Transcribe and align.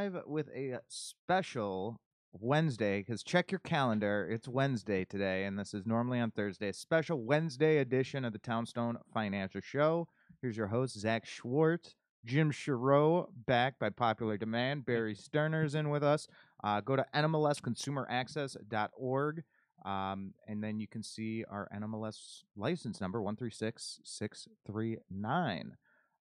live 0.00 0.16
with 0.26 0.48
a 0.54 0.78
special 0.88 2.00
Wednesday 2.32 3.00
because 3.00 3.22
check 3.22 3.52
your 3.52 3.58
calendar. 3.58 4.26
It's 4.30 4.48
Wednesday 4.48 5.04
today, 5.04 5.44
and 5.44 5.58
this 5.58 5.74
is 5.74 5.84
normally 5.84 6.18
on 6.20 6.30
Thursday. 6.30 6.72
Special 6.72 7.22
Wednesday 7.22 7.76
edition 7.78 8.24
of 8.24 8.32
the 8.32 8.38
Townstone 8.38 8.96
Financial 9.12 9.60
Show. 9.60 10.08
Here's 10.40 10.56
your 10.56 10.68
host, 10.68 10.98
Zach 10.98 11.26
Schwartz. 11.26 11.96
Jim 12.24 12.50
Shiro 12.50 13.28
back 13.46 13.78
by 13.78 13.90
popular 13.90 14.38
demand. 14.38 14.86
Barry 14.86 15.14
Sturner's 15.14 15.74
in 15.74 15.90
with 15.90 16.02
us. 16.02 16.26
Uh, 16.64 16.80
go 16.80 16.96
to 16.96 17.04
NMLSconsumeraccess.org. 17.14 19.42
Um, 19.84 20.32
and 20.48 20.64
then 20.64 20.80
you 20.80 20.88
can 20.88 21.02
see 21.02 21.44
our 21.50 21.68
NMLS 21.76 22.44
license 22.56 23.02
number, 23.02 23.20
136639. 23.20 25.76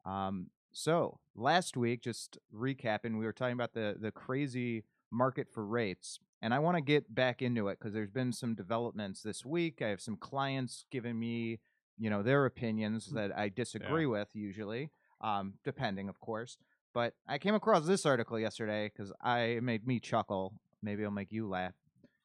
Um, 0.06 0.46
so 0.76 1.20
last 1.34 1.74
week, 1.74 2.02
just 2.02 2.36
recapping, 2.54 3.18
we 3.18 3.24
were 3.24 3.32
talking 3.32 3.54
about 3.54 3.72
the, 3.72 3.96
the 3.98 4.10
crazy 4.10 4.84
market 5.10 5.48
for 5.50 5.64
rates. 5.64 6.18
And 6.42 6.52
I 6.52 6.58
want 6.58 6.76
to 6.76 6.82
get 6.82 7.14
back 7.14 7.40
into 7.40 7.68
it 7.68 7.78
because 7.78 7.94
there's 7.94 8.10
been 8.10 8.30
some 8.30 8.54
developments 8.54 9.22
this 9.22 9.42
week. 9.42 9.80
I 9.80 9.88
have 9.88 10.02
some 10.02 10.18
clients 10.18 10.84
giving 10.90 11.18
me, 11.18 11.60
you 11.96 12.10
know, 12.10 12.22
their 12.22 12.44
opinions 12.44 13.06
that 13.12 13.34
I 13.34 13.48
disagree 13.48 14.04
with 14.04 14.28
usually, 14.34 14.90
um, 15.22 15.54
depending, 15.64 16.10
of 16.10 16.20
course. 16.20 16.58
But 16.92 17.14
I 17.26 17.38
came 17.38 17.54
across 17.54 17.86
this 17.86 18.04
article 18.04 18.38
yesterday 18.38 18.92
because 18.94 19.14
I 19.22 19.40
it 19.40 19.62
made 19.62 19.86
me 19.86 19.98
chuckle. 19.98 20.52
Maybe 20.82 21.02
it'll 21.02 21.10
make 21.10 21.32
you 21.32 21.48
laugh. 21.48 21.72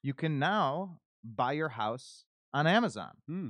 You 0.01 0.13
can 0.13 0.39
now 0.39 0.99
buy 1.23 1.53
your 1.53 1.69
house 1.69 2.25
on 2.53 2.67
Amazon. 2.67 3.11
Hmm. 3.27 3.49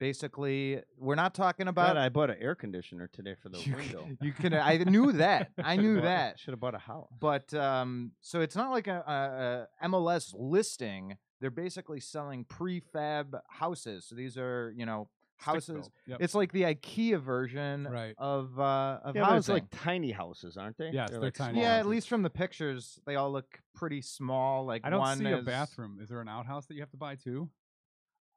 Basically, 0.00 0.80
we're 0.98 1.14
not 1.14 1.34
talking 1.34 1.68
about 1.68 1.98
I 1.98 2.08
bought 2.08 2.30
an 2.30 2.38
air 2.40 2.54
conditioner 2.54 3.06
today 3.12 3.34
for 3.40 3.50
the 3.50 3.58
you, 3.58 3.76
window. 3.76 4.02
can- 4.04 4.18
you 4.22 4.32
can. 4.32 4.54
I 4.54 4.78
knew 4.78 5.12
that. 5.12 5.50
I 5.62 5.76
knew 5.76 6.00
that. 6.00 6.40
Should 6.40 6.52
have 6.52 6.58
bought 6.60 6.74
a 6.74 6.78
house. 6.78 7.10
But 7.20 7.52
um, 7.52 8.12
so 8.22 8.40
it's 8.40 8.56
not 8.56 8.70
like 8.70 8.86
a, 8.88 9.66
a, 9.82 9.84
a 9.84 9.88
MLS 9.88 10.34
listing. 10.36 11.18
They're 11.42 11.50
basically 11.50 12.00
selling 12.00 12.46
prefab 12.46 13.38
houses. 13.48 14.06
So 14.08 14.14
these 14.14 14.38
are 14.38 14.72
you 14.74 14.86
know 14.86 15.10
houses. 15.36 15.90
Yep. 16.06 16.18
It's 16.20 16.34
like 16.34 16.52
the 16.52 16.62
IKEA 16.62 17.20
version 17.20 17.86
Right. 17.90 18.14
of 18.16 18.58
uh, 18.58 19.00
of 19.04 19.16
yeah, 19.16 19.36
it's 19.36 19.48
like 19.50 19.64
tiny 19.70 20.12
houses, 20.12 20.56
aren't 20.56 20.78
they? 20.78 20.90
Yes, 20.92 21.10
they're 21.10 21.20
like 21.20 21.34
tiny 21.34 21.60
yeah, 21.60 21.76
at 21.76 21.86
least 21.86 22.08
from 22.08 22.22
the 22.22 22.30
pictures, 22.30 22.98
they 23.06 23.16
all 23.16 23.30
look 23.30 23.60
pretty 23.74 24.00
small. 24.00 24.64
Like 24.64 24.82
I 24.84 24.90
don't 24.90 25.00
one 25.00 25.18
see 25.18 25.26
a 25.30 25.42
bathroom. 25.42 25.98
Is 26.02 26.08
there 26.08 26.20
an 26.22 26.28
outhouse 26.28 26.66
that 26.66 26.74
you 26.74 26.80
have 26.80 26.90
to 26.90 26.96
buy 26.96 27.16
too? 27.16 27.50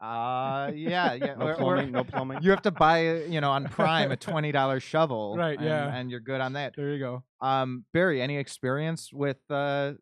Uh, 0.02 0.72
yeah, 0.76 1.14
yeah. 1.14 1.36
No 1.36 1.46
or- 1.48 1.52
or 1.54 1.56
plumbing. 1.56 1.92
no 1.92 2.04
plumbing. 2.04 2.40
you 2.42 2.50
have 2.52 2.62
to 2.64 2.72
buy, 2.72 3.24
you 3.24 3.40
know, 3.40 3.52
on 3.52 3.66
Prime 3.70 4.12
a 4.12 4.18
twenty 4.18 4.52
dollars 4.52 4.84
shovel, 4.84 5.36
Right, 5.38 5.58
and- 5.58 5.66
yeah. 5.68 5.96
and 5.96 6.12
you're 6.12 6.20
good 6.20 6.42
on 6.42 6.54
that. 6.54 6.74
There 6.76 6.92
you 6.92 7.00
go. 7.00 7.24
Um, 7.42 7.86
Barry, 7.94 8.22
any 8.22 8.38
experience 8.38 9.12
with 9.14 9.38
uh, 9.50 9.94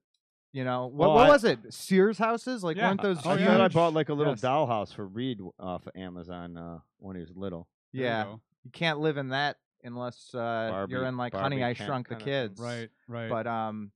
you 0.53 0.66
know, 0.66 0.88
what, 0.88 1.08
Well, 1.09 1.14
what 1.16 1.28
I- 1.28 1.30
was 1.30 1.44
it? 1.45 1.59
Sears 1.73 2.17
houses? 2.17 2.64
Like 2.64 2.78
Yeah. 2.78 2.89
weren't 2.89 3.02
those? 3.02 3.19
Oh, 3.25 3.31
I 3.31 3.38
yeah. 3.38 3.64
I 3.64 3.67
bought 3.67 3.94
like 3.94 4.09
a 4.09 4.14
little 4.14 4.34
Yes. 4.34 4.42
dollhouse 4.42 4.94
for 4.94 5.06
Reed 5.08 5.39
off 5.59 5.86
of 5.88 5.95
Amazon 5.95 6.58
uh, 6.58 6.80
when 7.00 7.16
he 7.16 7.22
was 7.22 7.31
little. 7.36 7.67
There 7.94 8.02
you 8.02 8.08
Yeah, 8.08 8.23
go. 8.25 8.42
you 8.64 8.72
can't 8.72 9.00
live 9.00 9.17
in 9.17 9.30
that 9.30 9.58
unless 9.84 10.34
uh, 10.36 10.86
you're 10.89 11.06
in 11.06 11.16
like 11.17 11.34
Barbie 11.34 11.44
Honey 11.58 11.64
I 11.64 11.73
Shrunk 11.73 12.08
the. 12.09 12.16
Kids. 12.16 12.59
Right, 12.59 12.89
right. 13.08 13.30
But 13.30 13.47
um, 13.47 13.92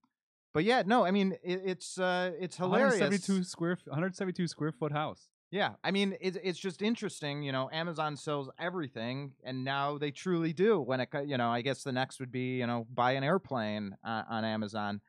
but 0.54 0.64
yeah, 0.64 0.84
no, 0.86 1.04
I 1.04 1.12
mean 1.12 1.34
it, 1.44 1.62
it's 1.66 1.98
uh, 2.00 2.32
it's 2.40 2.56
hilarious. 2.58 3.00
172 3.00 3.44
square, 3.44 3.78
172 3.86 4.48
square 4.48 4.72
foot 4.72 4.92
house. 4.94 5.28
Yeah, 5.56 5.76
I 5.86 5.92
mean 5.92 6.18
it's 6.20 6.38
it's 6.44 6.60
just 6.60 6.82
interesting. 6.82 7.42
You 7.42 7.54
know, 7.54 7.70
Amazon 7.72 8.18
sells 8.18 8.50
everything, 8.60 9.32
and 9.42 9.64
now 9.64 9.98
they 9.98 10.12
truly 10.12 10.52
do. 10.52 10.82
When 10.82 11.00
it, 11.00 11.08
you 11.26 11.38
know, 11.38 11.48
I 11.48 11.62
guess 11.62 11.82
the 11.82 11.94
next 11.94 12.20
would 12.20 12.30
be 12.30 12.58
you 12.58 12.68
know 12.68 12.86
buy 12.94 13.14
an 13.14 13.24
airplane 13.24 13.96
uh, 14.06 14.24
on 14.30 14.44
Amazon. 14.44 15.00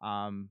Um, 0.00 0.50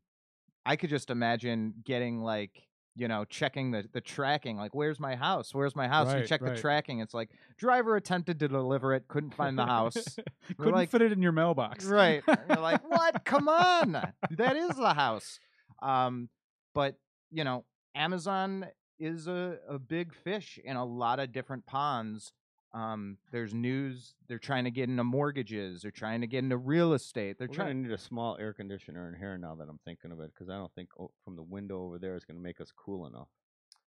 I 0.66 0.76
could 0.76 0.90
just 0.90 1.10
imagine 1.10 1.76
getting 1.86 2.20
like 2.22 2.52
you 2.98 3.08
know 3.08 3.24
checking 3.24 3.72
the 3.72 3.86
the 3.94 4.02
tracking, 4.02 4.58
like 4.58 4.76
where's 4.76 5.00
my 5.00 5.16
house? 5.16 5.56
Where's 5.56 5.74
my 5.74 5.88
house? 5.88 6.10
you 6.10 6.16
Right, 6.16 6.28
check 6.28 6.42
the 6.42 6.58
tracking. 6.58 7.00
It's 7.00 7.14
like 7.14 7.30
driver 7.58 7.96
attempted 7.96 8.40
to 8.42 8.50
deliver 8.50 8.94
it, 8.94 9.08
couldn't 9.08 9.36
find 9.36 9.58
the 9.58 9.66
house. 9.66 10.18
Couldn't 10.58 10.74
like- 10.74 10.90
fit 10.90 11.02
it 11.02 11.14
in 11.14 11.22
your 11.22 11.32
mailbox. 11.32 11.86
right? 11.86 12.22
You're 12.50 12.60
like, 12.60 12.82
what? 12.90 13.24
Come 13.24 13.48
on, 13.48 13.94
that 14.32 14.58
is 14.58 14.76
the 14.76 14.94
house. 14.94 15.40
Um, 15.82 16.28
but 16.74 16.98
you 17.32 17.46
know, 17.46 17.64
Amazon 17.96 18.66
is 19.00 19.28
a, 19.28 19.58
a 19.68 19.80
big 19.80 20.14
fish 20.14 20.60
in 20.64 20.76
a 20.76 20.86
lot 20.86 21.20
of 21.20 21.32
different 21.32 21.66
ponds. 21.66 22.32
Um, 22.74 23.18
there's 23.32 23.54
news 23.54 24.16
they're 24.28 24.38
trying 24.38 24.66
to 24.66 24.72
get 24.72 24.90
into 24.90 25.04
mortgages, 25.04 25.82
they're 25.82 25.92
trying 25.92 26.22
to 26.22 26.28
get 26.28 26.40
into 26.44 26.58
real 26.58 26.94
estate. 26.94 27.38
They're 27.40 27.48
We're 27.48 27.56
gonna 27.56 27.74
need 27.74 27.92
a 27.92 27.98
small 27.98 28.36
air 28.38 28.52
conditioner 28.54 29.08
in 29.08 29.16
here 29.18 29.38
now 29.38 29.56
that 29.56 29.70
I'm 29.70 29.80
thinking 29.86 30.12
of 30.12 30.20
it, 30.20 30.32
because 30.34 30.50
I 30.50 30.58
don't 30.58 30.74
think 30.74 30.90
o- 31.00 31.12
from 31.24 31.38
the 31.38 31.44
window 31.44 31.84
over 31.86 31.98
there 32.00 32.16
is 32.16 32.26
gonna 32.26 32.40
make 32.40 32.60
us 32.60 32.72
cool 32.76 33.08
enough. 33.08 33.30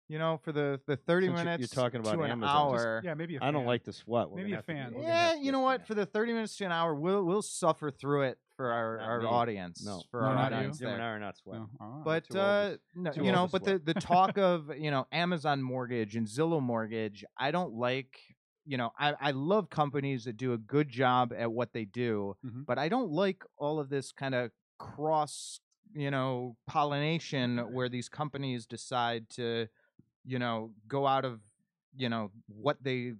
You 0.08 0.20
know, 0.20 0.40
for 0.44 0.52
the 0.52 0.80
the 0.86 0.98
30 0.98 1.26
Since 1.28 1.32
you- 1.32 1.36
you're 1.38 1.46
minutes 1.58 1.74
talking 1.74 2.00
about 2.00 2.14
to 2.14 2.22
an 2.22 2.32
Amazon, 2.32 2.74
just- 2.74 2.86
hour. 2.86 3.02
Yeah, 3.04 3.14
maybe 3.16 3.38
a 3.38 3.44
I 3.44 3.50
don't 3.50 3.66
like 3.66 3.84
the 3.84 3.92
sweat. 3.94 4.30
We're 4.30 4.38
Maybe 4.38 4.50
gonna 4.52 4.54
a 4.54 4.58
have 4.58 4.66
to 4.68 4.72
fan. 4.74 4.84
get- 4.90 4.96
we're 4.98 5.02
gonna 5.02 5.14
yeah, 5.14 5.28
have 5.30 5.38
to 5.40 5.44
you 5.46 5.52
know 5.52 5.62
a 5.62 5.64
what? 5.64 5.78
fan. 5.82 5.86
For 5.88 5.94
the 5.96 6.06
30 6.06 6.34
minutes 6.34 6.56
to 6.58 6.66
an 6.66 6.72
hour, 6.72 6.94
we'll 6.94 7.24
we'll 7.24 7.42
suffer 7.42 7.90
through 7.90 8.22
it 8.24 8.38
for 8.56 8.72
our, 8.72 8.98
Not 8.98 9.08
our 9.10 9.20
me. 9.22 9.26
audience. 9.26 9.84
No. 9.84 10.02
for 10.12 10.22
No, 10.22 10.28
our 10.28 10.36
not 10.36 10.52
you. 10.52 10.58
audience. 10.58 10.78
Jim 10.78 10.86
there. 10.86 10.94
and 10.96 11.04
I 11.04 11.08
are 11.08 11.20
not 11.20 11.38
sweating. 11.38 11.68
No, 11.80 11.86
all 11.86 11.92
right. 11.96 12.04
But 12.06 12.24
too 12.30 12.38
old 12.38 12.46
to 12.46 12.50
uh, 12.50 12.78
no, 12.96 13.12
too 13.12 13.22
you 13.22 13.28
old 13.30 13.36
know, 13.36 13.46
to 13.48 13.52
but 13.52 13.64
the 13.64 13.70
sweat. 13.72 13.86
the 13.86 13.94
talk 13.96 14.38
of 14.38 14.78
you 14.78 14.92
know 14.92 15.08
Amazon 15.12 15.64
Mortgage 15.64 16.16
and 16.16 16.28
Zillow 16.28 16.62
Mortgage, 16.62 17.26
I 17.38 17.50
don't 17.50 17.74
like. 17.74 18.16
You 18.68 18.78
know, 18.78 18.92
I 19.00 19.16
I 19.20 19.32
love 19.32 19.70
companies 19.72 20.26
that 20.26 20.38
do 20.38 20.54
a 20.54 20.58
good 20.60 20.88
job 20.90 21.34
at 21.36 21.52
what 21.52 21.74
they 21.74 21.86
do, 21.86 22.36
Mhm. 22.46 22.66
but 22.68 22.78
I 22.78 22.90
don't 22.90 23.10
like 23.12 23.44
all 23.58 23.80
of 23.80 23.90
this 23.90 24.12
kind 24.12 24.34
of 24.36 24.52
cross, 24.80 25.60
you 25.94 26.10
know, 26.12 26.58
pollination 26.68 27.58
where 27.74 27.90
these 27.90 28.10
companies 28.10 28.66
decide 28.66 29.30
to, 29.32 29.68
you 30.25 30.40
know, 30.40 30.72
go 30.88 31.08
out 31.08 31.25
of, 31.25 31.40
you 31.96 32.09
know, 32.09 32.31
what 32.47 32.78
they 32.84 33.13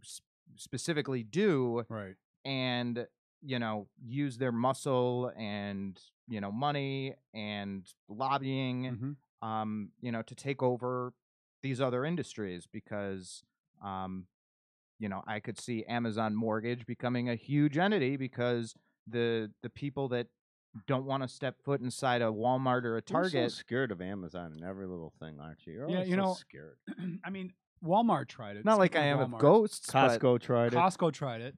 specifically 0.56 1.24
do 1.24 1.86
right. 1.90 2.16
and 2.46 3.08
you 3.42 3.60
know 3.60 3.88
use 4.04 4.38
their 4.38 4.52
muscle 4.52 5.32
and 5.38 6.00
you 6.28 6.40
know 6.42 6.52
money 6.52 7.14
and 7.34 7.86
lobbying 8.08 8.96
Mhm. 8.96 9.16
um 9.48 9.92
you 10.02 10.12
know 10.12 10.22
to 10.22 10.36
take 10.36 10.64
over 10.64 11.14
these 11.62 11.82
other 11.82 12.06
industries 12.06 12.68
because 12.72 13.44
um 13.84 14.28
you 15.00 15.10
know 15.10 15.24
i 15.28 15.40
could 15.40 15.60
see 15.60 15.84
amazon 15.86 16.36
mortgage 16.36 16.86
becoming 16.86 17.30
a 17.30 17.36
huge 17.36 17.78
entity 17.78 18.18
because 18.18 18.74
the 19.08 19.52
the 19.64 19.70
people 19.70 20.08
that 20.10 20.28
don't 20.88 21.06
want 21.06 21.24
to 21.24 21.30
step 21.30 21.56
foot 21.64 21.82
inside 21.82 22.22
a 22.22 22.26
walmart 22.26 22.84
or 22.84 22.98
a 22.98 23.02
Target. 23.02 23.34
You're 23.34 23.50
so 23.50 23.56
scared 23.56 23.92
of 23.92 24.02
Amazon 24.02 24.52
and 24.54 24.64
every 24.64 24.88
little 24.88 25.14
thing, 25.20 25.40
aren't 25.40 25.66
you? 25.66 25.74
You're 25.74 25.90
Yeah, 25.90 26.04
you 26.04 26.12
so 26.12 26.16
know, 26.18 26.34
scared. 26.34 26.78
I 27.26 27.30
mean, 27.30 27.54
Walmart 27.84 28.28
tried 28.28 28.58
it. 28.58 28.66
not 28.66 28.80
like 28.80 28.96
i 28.96 29.06
am 29.06 29.20
of 29.20 29.24
of 29.26 29.30
Walmart, 29.32 29.40
ghosts 29.40 29.92
but- 29.92 30.20
Costco 30.22 30.40
tried 30.42 30.74
it. 30.74 30.76
Costco 30.76 31.12
tried 31.14 31.42
it. 31.42 31.56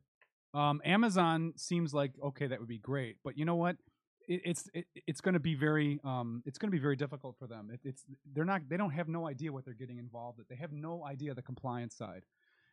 Um, 0.53 0.81
Amazon 0.85 1.53
seems 1.55 1.93
like 1.93 2.11
okay, 2.23 2.47
that 2.47 2.59
would 2.59 2.69
be 2.69 2.79
great, 2.79 3.17
but 3.23 3.37
you 3.37 3.45
know 3.45 3.55
what? 3.55 3.75
It, 4.27 4.41
it's 4.43 4.69
it, 4.73 4.85
it's 5.05 5.21
going 5.21 5.33
to 5.33 5.39
be 5.39 5.55
very 5.55 5.99
um, 6.03 6.41
it's 6.45 6.57
going 6.57 6.69
to 6.71 6.75
be 6.75 6.81
very 6.81 6.95
difficult 6.95 7.35
for 7.37 7.47
them. 7.47 7.69
It, 7.71 7.79
it's 7.83 8.03
they're 8.33 8.45
not 8.45 8.61
they 8.67 8.77
don't 8.77 8.91
have 8.91 9.07
no 9.07 9.27
idea 9.27 9.51
what 9.51 9.65
they're 9.65 9.73
getting 9.73 9.99
involved 9.99 10.37
with. 10.37 10.47
They 10.47 10.55
have 10.55 10.71
no 10.71 11.05
idea 11.05 11.33
the 11.33 11.41
compliance 11.41 11.95
side. 11.95 12.23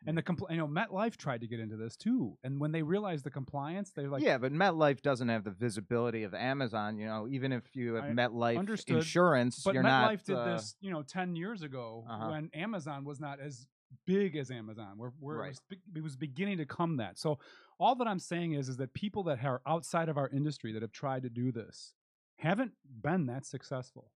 And 0.07 0.17
the 0.19 0.23
compl- 0.23 0.51
you 0.51 0.57
know 0.59 0.69
MetLife 0.69 1.17
tried 1.17 1.41
to 1.41 1.47
get 1.47 1.61
into 1.61 1.77
this 1.77 1.97
too, 1.97 2.37
and 2.45 2.61
when 2.61 2.73
they 2.73 2.83
realized 2.83 3.25
the 3.25 3.31
compliance, 3.31 3.91
they're 3.91 4.09
like, 4.09 4.23
yeah, 4.23 4.39
but 4.39 4.53
MetLife 4.53 5.01
doesn't 5.03 5.29
have 5.29 5.45
the 5.45 5.51
visibility 5.51 6.23
of 6.25 6.35
Amazon. 6.35 6.99
You 6.99 7.07
know, 7.07 7.27
even 7.29 7.53
if 7.53 7.65
you 7.75 7.95
have 7.95 8.05
I 8.05 8.09
MetLife 8.11 8.59
understood, 8.59 8.97
insurance, 8.97 9.63
But 9.65 9.75
you're 9.75 9.83
not 9.83 10.13
But 10.13 10.19
MetLife 10.19 10.19
not. 10.19 10.25
did 10.27 10.37
uh, 10.37 10.55
this, 10.57 10.77
you 10.81 10.91
know, 10.91 11.03
ten 11.03 11.37
years 11.37 11.63
ago 11.63 12.05
Uh-huh. 12.09 12.31
when 12.31 12.51
Amazon 12.55 13.05
was 13.05 13.21
not 13.21 13.41
as 13.41 13.67
big 14.07 14.37
as 14.37 14.51
Amazon, 14.51 14.99
where, 14.99 15.13
where 15.21 15.37
Right. 15.39 15.51
it, 15.53 15.61
was, 15.71 15.79
it 15.97 16.03
was 16.03 16.17
beginning 16.17 16.59
to 16.59 16.67
come 16.67 16.97
that. 16.97 17.17
So 17.19 17.39
all 17.79 17.95
that 17.95 18.07
I'm 18.09 18.19
saying 18.19 18.55
is, 18.55 18.69
is 18.69 18.77
that 18.79 18.93
people 18.93 19.23
that 19.25 19.45
are 19.45 19.63
outside 19.67 20.09
of 20.09 20.19
our 20.19 20.29
industry 20.29 20.73
that 20.73 20.83
have 20.83 20.93
tried 20.93 21.23
to 21.23 21.31
do 21.31 21.53
this 21.53 21.95
haven't 22.37 22.73
been 23.03 23.27
that 23.27 23.47
successful, 23.47 24.11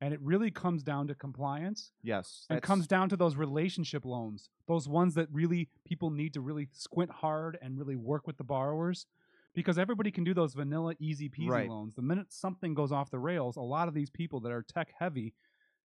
and 0.00 0.14
it 0.14 0.20
really 0.22 0.50
comes 0.50 0.82
down 0.82 1.06
to 1.08 1.14
compliance. 1.14 1.92
Yes, 2.02 2.46
And 2.48 2.56
it 2.56 2.62
comes 2.62 2.86
down 2.86 3.08
to 3.10 3.16
those 3.16 3.36
relationship 3.36 4.04
loans, 4.04 4.48
those 4.66 4.88
ones 4.88 5.14
that 5.14 5.28
really 5.30 5.68
people 5.84 6.10
need 6.10 6.32
to 6.34 6.40
really 6.40 6.68
squint 6.72 7.10
hard 7.10 7.58
and 7.60 7.78
really 7.78 7.96
work 7.96 8.26
with 8.26 8.36
the 8.38 8.44
borrowers. 8.44 9.06
Because 9.52 9.78
everybody 9.78 10.12
can 10.12 10.22
do 10.22 10.32
those 10.32 10.54
vanilla, 10.54 10.94
easy 11.00 11.28
peasy 11.28 11.48
Right. 11.48 11.68
loans. 11.68 11.96
The 11.96 12.02
minute 12.02 12.32
something 12.32 12.72
goes 12.72 12.92
off 12.92 13.10
the 13.10 13.18
rails, 13.18 13.56
a 13.56 13.60
lot 13.60 13.88
of 13.88 13.94
these 13.94 14.08
people 14.08 14.38
that 14.42 14.52
are 14.52 14.62
tech 14.62 14.92
heavy 14.96 15.34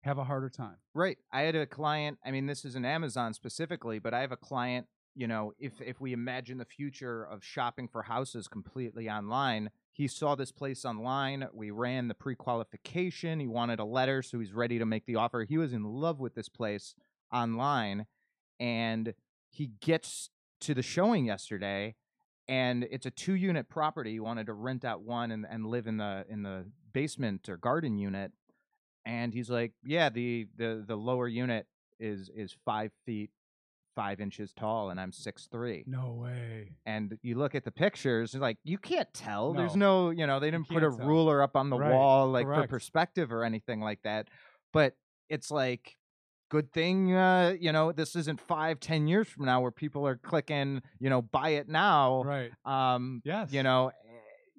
have 0.03 0.17
a 0.17 0.23
harder 0.23 0.49
time. 0.49 0.77
Right. 0.93 1.17
I 1.33 1.41
had 1.41 1.55
a 1.55 1.65
client. 1.65 2.19
I 2.25 2.31
mean, 2.31 2.45
this 2.45 2.63
is 2.63 2.75
an 2.75 2.85
Amazon 2.85 3.33
specifically, 3.33 3.99
but 3.99 4.13
I 4.13 4.21
have 4.21 4.31
a 4.31 4.37
client. 4.37 4.87
You 5.19 5.27
know, 5.27 5.51
if 5.59 5.81
if 5.81 5.99
we 5.99 6.13
imagine 6.13 6.59
the 6.59 6.63
future 6.63 7.25
of 7.25 7.43
shopping 7.43 7.89
for 7.89 8.03
houses 8.03 8.47
completely 8.47 9.09
online, 9.09 9.69
he 9.91 10.07
saw 10.07 10.33
this 10.33 10.53
place 10.53 10.85
online. 10.85 11.45
We 11.51 11.71
ran 11.71 12.07
the 12.07 12.13
pre-qualification. 12.13 13.41
He 13.41 13.47
wanted 13.47 13.81
a 13.81 13.83
letter, 13.83 14.21
so 14.21 14.39
he's 14.39 14.53
ready 14.53 14.79
to 14.79 14.85
make 14.85 15.05
the 15.05 15.17
offer. 15.17 15.43
He 15.43 15.57
was 15.57 15.73
in 15.73 15.83
love 15.83 16.21
with 16.21 16.35
this 16.35 16.47
place 16.47 16.95
online, 17.33 18.05
and 18.61 19.13
he 19.49 19.71
gets 19.81 20.29
to 20.61 20.73
the 20.73 20.81
showing 20.81 21.25
yesterday, 21.25 21.95
and 22.47 22.87
it's 22.89 23.05
a 23.05 23.11
two 23.11 23.33
unit 23.33 23.67
property. 23.67 24.13
He 24.13 24.21
wanted 24.21 24.45
to 24.45 24.53
rent 24.53 24.85
out 24.85 25.01
one 25.01 25.31
and, 25.31 25.45
and 25.49 25.65
live 25.65 25.85
in 25.85 25.97
the 25.97 26.23
in 26.29 26.43
the 26.43 26.63
basement 26.93 27.49
or 27.49 27.57
garden 27.57 27.97
unit. 27.97 28.31
And 29.05 29.33
he's 29.33 29.49
like, 29.49 29.73
Yeah, 29.83 30.07
the 30.07 30.47
the 30.55 30.81
the 30.87 30.95
lower 30.95 31.27
unit 31.27 31.67
is 31.99 32.29
is 32.33 32.55
five 32.63 32.93
feet 33.05 33.31
five 33.99 34.19
inches 34.21 34.53
tall 34.53 34.89
and 34.89 34.99
I'm 34.99 35.11
six 35.11 35.47
three. 35.51 35.85
No 35.85 36.13
way. 36.13 36.77
And 36.85 37.17
you 37.21 37.35
look 37.35 37.55
at 37.55 37.63
the 37.65 37.71
pictures, 37.71 38.33
it's 38.33 38.41
like 38.41 38.57
you 38.63 38.77
can't 38.77 39.11
tell. 39.13 39.53
There's 39.53 39.73
No. 39.73 39.75
no, 39.75 40.09
you 40.09 40.25
know, 40.25 40.39
they 40.39 40.49
didn't 40.49 40.69
put 40.69 40.83
a 40.83 40.89
tell. 40.89 41.05
ruler 41.05 41.41
up 41.41 41.55
on 41.55 41.69
the 41.69 41.77
Right, 41.77 41.89
wall 41.89 42.29
like 42.31 42.51
for 42.53 42.63
perspective 42.63 43.31
or 43.31 43.43
anything 43.43 43.81
like 43.81 44.01
that. 44.03 44.29
But 44.73 44.95
it's 45.29 45.51
like 45.51 45.97
good 46.49 46.71
thing 46.73 47.13
uh, 47.13 47.55
you 47.59 47.71
know, 47.71 47.91
this 47.91 48.15
isn't 48.15 48.39
five, 48.41 48.79
ten 48.79 49.07
years 49.07 49.27
from 49.27 49.45
now 49.45 49.61
where 49.61 49.71
people 49.71 50.07
are 50.07 50.17
clicking, 50.17 50.81
you 50.99 51.09
know, 51.09 51.21
buy 51.21 51.49
it 51.49 51.67
now. 51.69 52.25
Right. 52.25 52.51
Um 52.65 53.23
Yes. 53.23 53.51
you 53.51 53.63
know 53.63 53.87
eh, 53.87 53.93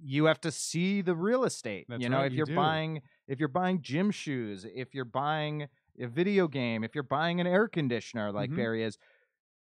you 0.02 0.24
have 0.24 0.40
to 0.40 0.50
see 0.50 1.02
the 1.02 1.14
real 1.14 1.44
estate 1.44 1.86
That's 1.88 2.02
you 2.02 2.08
know 2.08 2.22
right, 2.22 2.30
if 2.30 2.32
you 2.32 2.38
you're 2.38 2.46
do. 2.46 2.54
buying 2.54 3.02
if 3.28 3.38
you're 3.38 3.48
buying 3.48 3.82
gym 3.82 4.10
shoes 4.10 4.66
if 4.74 4.94
you're 4.94 5.04
buying 5.04 5.68
a 6.00 6.06
video 6.06 6.48
game 6.48 6.82
if 6.84 6.94
you're 6.94 7.04
buying 7.04 7.40
an 7.40 7.46
air 7.46 7.68
conditioner 7.68 8.32
like 8.32 8.50
Mhm. 8.50 8.54
barry 8.54 8.82
is 8.82 8.98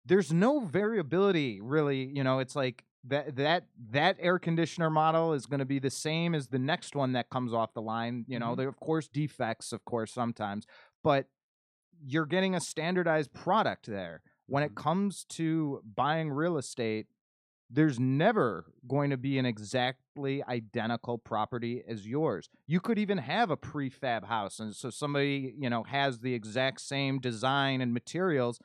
there's 0.06 0.32
no 0.34 0.60
variability 0.60 1.62
really 1.62 2.06
you 2.06 2.24
know 2.24 2.40
it's 2.40 2.56
like 2.56 2.86
that 3.04 3.36
that 3.36 3.66
that 3.92 4.18
air 4.20 4.40
conditioner 4.40 4.90
model 4.90 5.34
is 5.34 5.46
going 5.46 5.60
to 5.60 5.66
be 5.66 5.80
the 5.80 5.90
same 5.90 6.36
as 6.36 6.48
the 6.48 6.60
next 6.60 6.96
one 6.96 7.14
that 7.14 7.30
comes 7.30 7.54
off 7.54 7.74
the 7.74 7.82
line 7.82 8.26
you 8.28 8.40
know 8.40 8.56
Mhm. 8.56 8.58
there 8.58 8.70
of 8.70 8.80
course 8.80 9.08
defects 9.08 9.72
of 9.72 9.84
course 9.86 10.12
sometimes 10.12 10.66
but 11.04 11.28
you're 12.02 12.26
getting 12.26 12.56
a 12.56 12.62
standardized 12.62 13.34
product 13.34 13.86
there 13.88 14.22
when 14.48 14.64
it 14.64 14.72
Mhm. 14.72 14.76
comes 14.76 15.26
to 15.26 15.82
buying 15.96 16.32
real 16.32 16.58
estate 16.58 17.08
there's 17.70 18.00
never 18.00 18.66
going 18.88 19.12
to 19.12 19.18
be 19.18 19.38
an 19.38 19.46
exactly 19.46 20.44
identical 20.46 21.20
property 21.20 21.84
as 21.88 22.08
yours. 22.08 22.50
You 22.66 22.80
could 22.80 22.98
even 22.98 23.20
have 23.20 23.52
a 23.52 23.58
prefab 23.58 24.26
house 24.26 24.60
and 24.60 24.76
so 24.76 24.90
somebody, 24.90 25.54
you 25.58 25.70
know, 25.70 25.84
has 25.84 26.20
the 26.20 26.34
exact 26.34 26.82
same 26.82 27.20
design 27.20 27.80
and 27.82 27.94
materials. 27.94 28.60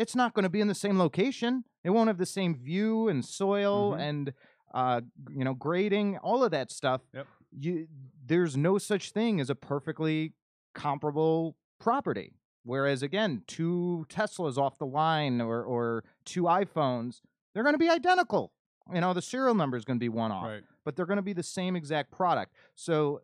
It's 0.00 0.16
not 0.16 0.32
going 0.34 0.44
to 0.44 0.48
be 0.48 0.60
in 0.62 0.68
the 0.68 0.74
same 0.74 0.98
location. 0.98 1.64
It 1.84 1.90
won't 1.90 2.08
have 2.08 2.16
the 2.18 2.24
same 2.26 2.54
view 2.54 3.08
and 3.08 3.22
soil 3.24 3.92
Mhm. 3.92 4.00
and 4.00 4.32
uh, 4.72 5.00
you 5.36 5.44
know, 5.44 5.52
grading, 5.52 6.16
all 6.18 6.44
of 6.44 6.52
that 6.52 6.70
stuff. 6.70 7.02
Yep. 7.12 7.26
You 7.52 7.88
there's 8.24 8.56
no 8.56 8.78
such 8.78 9.10
thing 9.10 9.40
as 9.40 9.50
a 9.50 9.54
perfectly 9.56 10.32
comparable 10.74 11.56
property. 11.80 12.32
Whereas 12.62 13.02
again, 13.02 13.42
two 13.46 14.06
Teslas 14.08 14.56
off 14.56 14.78
the 14.78 14.86
line 14.86 15.40
or 15.40 15.62
or 15.64 16.04
two 16.24 16.42
iPhones, 16.44 17.20
they're 17.52 17.64
going 17.64 17.74
to 17.74 17.78
be 17.78 17.88
identical. 17.88 18.52
You 18.94 19.00
know, 19.00 19.12
the 19.12 19.22
serial 19.22 19.54
number 19.54 19.76
is 19.76 19.84
going 19.84 19.98
to 19.98 20.04
be 20.04 20.08
one 20.08 20.30
off, 20.32 20.46
Right. 20.46 20.62
but 20.84 20.94
they're 20.96 21.06
going 21.06 21.16
to 21.16 21.22
be 21.22 21.32
the 21.32 21.42
same 21.42 21.74
exact 21.76 22.10
product. 22.12 22.54
So 22.74 23.22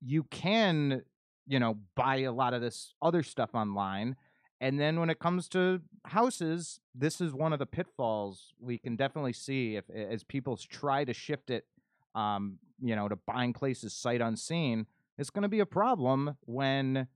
you 0.00 0.24
can, 0.24 1.02
you 1.46 1.58
know, 1.58 1.78
buy 1.94 2.16
a 2.18 2.32
lot 2.32 2.52
of 2.54 2.60
this 2.60 2.94
other 3.00 3.22
stuff 3.22 3.54
online. 3.54 4.16
And 4.62 4.78
then 4.78 5.00
when 5.00 5.10
it 5.10 5.18
comes 5.18 5.48
to 5.48 5.80
houses, 6.04 6.78
this 6.94 7.20
is 7.20 7.34
one 7.34 7.52
of 7.52 7.58
the 7.58 7.66
pitfalls 7.66 8.54
we 8.60 8.78
can 8.78 8.94
definitely 8.94 9.32
see 9.32 9.74
if 9.74 9.90
as 9.90 10.22
people 10.22 10.56
try 10.56 11.04
to 11.04 11.12
shift 11.12 11.50
it, 11.50 11.66
um, 12.14 12.60
you 12.80 12.94
know, 12.94 13.08
to 13.08 13.16
buying 13.16 13.52
places 13.52 13.92
sight 13.92 14.20
unseen. 14.20 14.86
It's 15.18 15.30
going 15.30 15.42
to 15.42 15.48
be 15.48 15.58
a 15.58 15.66
problem 15.66 16.36
when 16.42 17.08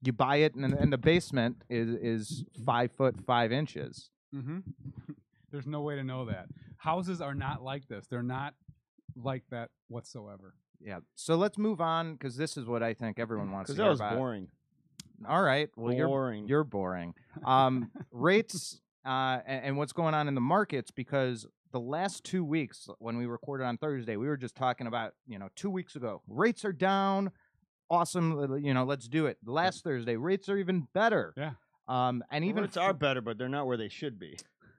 you 0.00 0.14
buy 0.14 0.36
it 0.36 0.54
and, 0.54 0.72
and 0.72 0.90
the 0.90 0.96
basement 0.96 1.62
is 1.68 1.90
is 1.90 2.44
five 2.64 2.90
foot 2.92 3.16
five 3.26 3.52
inches. 3.52 4.08
Mm-hmm. 4.34 4.60
There's 5.52 5.66
no 5.66 5.82
way 5.82 5.94
to 5.94 6.02
know 6.02 6.24
that. 6.24 6.46
Houses 6.78 7.20
are 7.20 7.34
not 7.34 7.62
like 7.62 7.86
this. 7.88 8.06
They're 8.06 8.22
not 8.22 8.54
like 9.14 9.42
that 9.50 9.68
whatsoever. 9.88 10.54
Yeah. 10.80 11.00
So 11.16 11.36
let's 11.36 11.58
move 11.58 11.82
on 11.82 12.14
because 12.14 12.36
this 12.36 12.56
is 12.56 12.64
what 12.64 12.82
I 12.82 12.94
think 12.94 13.18
everyone 13.18 13.50
wants 13.52 13.68
to 13.70 13.76
hear 13.76 13.84
about. 13.84 13.90
Because 13.90 13.98
that 13.98 14.10
was 14.12 14.18
boring. 14.18 14.48
All 15.26 15.42
right. 15.42 15.68
Well, 15.76 15.94
you're 15.94 16.06
boring. 16.08 16.46
you're 16.48 16.64
boring. 16.64 17.14
Um, 17.44 17.90
rates 18.12 18.80
uh, 19.06 19.38
and, 19.46 19.64
and 19.64 19.76
what's 19.78 19.92
going 19.92 20.14
on 20.14 20.28
in 20.28 20.34
the 20.34 20.40
markets 20.40 20.90
because 20.90 21.46
the 21.72 21.80
last 21.80 22.24
two 22.24 22.44
weeks 22.44 22.88
when 22.98 23.16
we 23.18 23.26
recorded 23.26 23.64
on 23.64 23.78
Thursday, 23.78 24.16
we 24.16 24.26
were 24.28 24.36
just 24.36 24.54
talking 24.54 24.86
about 24.86 25.12
you 25.26 25.38
know 25.38 25.48
two 25.56 25.70
weeks 25.70 25.96
ago 25.96 26.22
rates 26.28 26.64
are 26.64 26.72
down. 26.72 27.30
Awesome. 27.90 28.38
uh, 28.38 28.54
You 28.56 28.74
know, 28.74 28.84
let's 28.84 29.08
do 29.08 29.26
it. 29.26 29.38
Last 29.46 29.82
Thursday, 29.82 30.16
rates 30.16 30.48
are 30.50 30.58
even 30.58 30.86
better. 30.92 31.32
Yeah. 31.38 31.52
Um, 31.88 32.22
and 32.30 32.44
even 32.44 32.64
rates 32.64 32.76
are 32.76 32.92
better, 32.92 33.22
but 33.22 33.38
they're 33.38 33.48
not 33.48 33.66
where 33.66 33.78
they 33.78 33.88
should 33.88 34.18
be. 34.18 34.36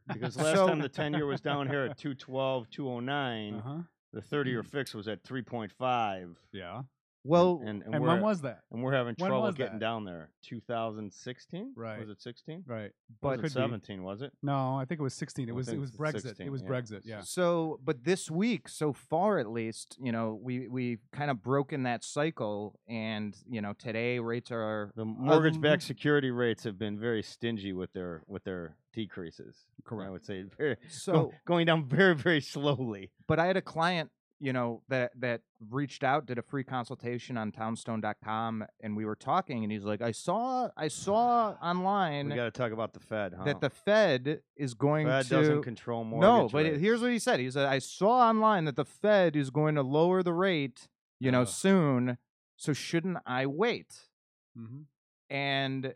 Because 0.08 0.38
last 0.38 0.56
So- 0.56 0.68
time 0.68 0.80
the 0.80 0.90
10 0.90 1.14
year 1.16 1.26
was 1.26 1.42
down 1.42 1.68
here 1.68 1.86
at 1.86 1.98
212, 1.98 2.70
209, 2.70 3.56
Uh-huh. 3.56 3.78
the 4.14 4.22
30 4.22 4.52
year 4.52 4.62
fix 4.64 4.94
was 4.94 5.08
at 5.08 5.24
3.5. 5.24 6.36
Yeah. 6.52 6.84
Well, 7.24 7.62
and, 7.66 7.84
and, 7.84 7.96
And 7.96 8.04
when 8.04 8.22
was 8.22 8.42
that? 8.42 8.62
and 8.72 8.82
we're 8.84 8.94
having 8.94 9.16
when 9.18 9.30
trouble 9.30 9.46
was 9.48 9.56
getting 9.56 9.74
that? 9.80 9.80
down 9.86 10.06
there. 10.06 10.30
2016? 10.44 11.74
Right. 11.76 12.00
Was 12.00 12.10
it 12.10 12.22
16? 12.22 12.64
Right. 12.68 12.92
but 13.22 13.30
was 13.30 13.38
could 13.40 13.46
it 13.52 13.56
be. 13.56 13.62
17, 13.62 14.04
was 14.04 14.22
it? 14.22 14.32
No, 14.42 14.76
I 14.76 14.86
think 14.86 15.00
it 15.00 15.04
was 15.04 15.14
16. 15.14 15.48
It 15.48 15.52
I 15.52 15.56
was 15.56 15.68
it 15.68 15.72
think 15.72 15.82
was 15.82 15.90
it's 15.92 16.00
Brexit. 16.00 16.22
16, 16.22 16.48
it 16.48 16.50
was 16.50 16.62
yeah. 16.62 16.68
Brexit. 16.70 17.02
Yeah. 17.04 17.22
So, 17.22 17.80
but 17.84 18.04
this 18.04 18.30
week, 18.32 18.68
so 18.70 18.94
far 18.94 19.40
at 19.40 19.50
least, 19.50 19.98
you 20.02 20.12
know, 20.12 20.40
we 20.42 20.68
we've 20.68 21.00
kind 21.12 21.30
of 21.32 21.42
broken 21.44 21.84
that 21.84 22.04
cycle, 22.04 22.80
and 22.88 23.36
you 23.50 23.62
know, 23.62 23.74
today 23.74 24.20
rates 24.20 24.52
are 24.52 24.92
The 24.96 25.06
mortgage-backed 25.06 25.84
Um, 25.84 25.88
security 25.88 26.32
rates 26.32 26.64
have 26.64 26.78
been 26.80 27.00
very 27.00 27.22
stingy 27.24 27.74
with 27.74 27.94
their 27.94 28.24
with 28.28 28.44
their 28.44 28.76
decreases. 28.94 29.56
Correct. 29.86 30.08
I 30.08 30.12
would 30.12 30.26
say 30.26 30.44
very 30.58 30.78
so. 30.90 31.12
go- 31.14 31.34
going 31.46 31.66
down 31.66 31.86
very 31.86 32.16
very 32.16 32.42
slowly. 32.42 33.12
but 33.28 33.40
I 33.40 33.46
had 33.48 33.58
a 33.58 33.62
client, 33.62 34.10
you 34.40 34.54
know, 34.54 34.82
that 34.88 35.12
that 35.20 35.42
reached 35.70 36.04
out, 36.04 36.26
did 36.26 36.38
a 36.38 36.42
free 36.42 36.64
consultation 36.64 37.38
on 37.38 37.52
townstone.com, 37.52 38.66
and 38.80 38.96
we 38.96 39.04
were 39.06 39.16
talking, 39.16 39.64
and 39.64 39.72
he's 39.72 39.84
like, 39.84 40.02
I 40.02 40.12
saw, 40.12 40.70
I 40.78 40.88
saw 40.88 41.56
online 41.62 42.30
We 42.30 42.36
got 42.36 42.46
to 42.46 42.52
talk 42.52 42.72
about 42.72 42.94
the 42.94 43.00
Fed, 43.00 43.34
huh? 43.38 43.44
that 43.44 43.62
the 43.62 43.70
Fed 43.70 44.42
is 44.56 44.74
going 44.74 45.08
Fed 45.08 45.26
to 45.26 45.30
doesn't 45.30 45.64
control 45.64 46.04
mortgage 46.04 46.22
no, 46.22 46.50
but 46.50 46.66
rates. 46.66 46.80
here's 46.80 47.02
what 47.02 47.12
he 47.12 47.20
said. 47.20 47.40
He 47.40 47.52
said, 47.52 47.66
I 47.66 47.80
saw 47.80 48.30
online 48.30 48.66
that 48.66 48.76
the 48.76 48.86
Fed 48.86 49.36
is 49.36 49.50
going 49.50 49.76
to 49.76 49.82
lower 49.84 50.24
the 50.24 50.34
rate, 50.34 50.88
you 51.20 51.32
know, 51.32 51.44
soon. 51.46 52.18
So 52.56 52.74
shouldn't 52.74 53.18
I 53.26 53.46
wait? 53.46 54.08
hmm 54.56 54.82
And 55.30 55.94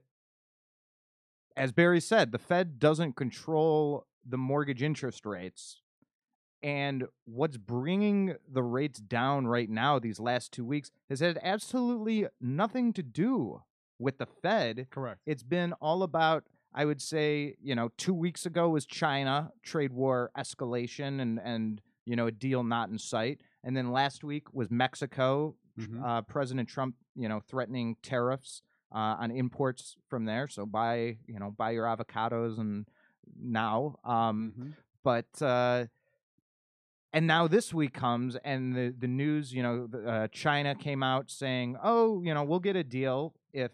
as 1.56 1.72
Barry 1.72 2.02
said, 2.02 2.32
the 2.32 2.40
Fed 2.40 2.80
doesn't 2.80 3.16
control 3.16 4.08
the 4.26 4.38
mortgage 4.38 4.82
interest 4.82 5.26
rates. 5.26 5.82
And 6.64 7.06
what's 7.26 7.58
bringing 7.58 8.36
the 8.50 8.64
rates 8.64 9.00
down 9.00 9.48
right 9.48 9.70
now, 9.70 10.00
these 10.00 10.20
last 10.20 10.54
two 10.54 10.64
weeks, 10.66 10.92
has 11.10 11.20
had 11.20 11.38
absolutely 11.44 12.28
nothing 12.40 12.94
to 12.94 13.04
do 13.04 13.62
with 14.00 14.18
the 14.18 14.26
Fed. 14.26 14.88
Correct. 14.90 15.20
It's 15.26 15.44
been 15.44 15.74
all 15.82 16.04
about, 16.04 16.46
I 16.74 16.86
would 16.86 17.02
say, 17.02 17.56
you 17.62 17.76
know, 17.76 17.90
two 17.98 18.14
weeks 18.14 18.46
ago 18.46 18.70
was 18.70 18.86
China 18.86 19.52
trade 19.62 19.92
war 19.92 20.32
escalation 20.38 21.22
and 21.22 21.40
and 21.44 21.82
you 22.06 22.16
know 22.16 22.28
a 22.28 22.32
deal 22.32 22.64
not 22.64 22.90
in 22.90 22.98
sight, 22.98 23.42
and 23.64 23.76
then 23.78 23.92
last 23.92 24.24
week 24.24 24.54
was 24.54 24.70
Mexico, 24.72 25.56
Mhm. 25.78 26.04
uh, 26.04 26.22
President 26.24 26.68
Trump, 26.70 26.96
you 27.16 27.28
know, 27.30 27.40
threatening 27.42 27.96
tariffs 28.02 28.62
uh, 28.94 29.18
on 29.20 29.32
imports 29.32 29.98
from 30.08 30.26
there. 30.26 30.48
So 30.48 30.66
buy, 30.66 31.18
you 31.28 31.40
know, 31.40 31.52
buy 31.52 31.72
your 31.72 31.86
avocados 31.86 32.58
and 32.60 32.88
now. 33.40 33.96
Um, 34.04 34.54
Mhm. 34.58 34.74
but 35.04 35.42
uh, 35.42 35.86
and 37.14 37.28
now 37.28 37.48
this 37.48 37.74
week 37.74 37.94
comes 37.94 38.36
and 38.44 38.76
the 38.76 38.94
the 38.98 39.08
news 39.08 39.54
you 39.54 39.62
know 39.64 39.88
uh, 40.08 40.28
China 40.32 40.76
came 40.76 41.04
out 41.04 41.30
saying 41.30 41.78
oh 41.84 42.22
you 42.24 42.34
know 42.34 42.44
we'll 42.44 42.60
get 42.60 42.76
a 42.76 42.84
deal 42.84 43.34
if 43.54 43.72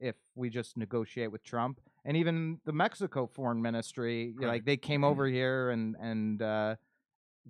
if 0.00 0.16
we 0.34 0.48
just 0.50 0.76
negotiate 0.76 1.30
with 1.30 1.42
Trump 1.44 1.80
and 2.04 2.16
even 2.16 2.60
the 2.64 2.72
Mexico 2.72 3.26
foreign 3.26 3.60
ministry 3.62 4.34
Right. 4.36 4.48
like 4.48 4.64
they 4.64 4.76
came 4.76 5.04
over 5.04 5.26
here 5.26 5.70
and 5.70 5.96
and 6.00 6.42
uh, 6.42 6.76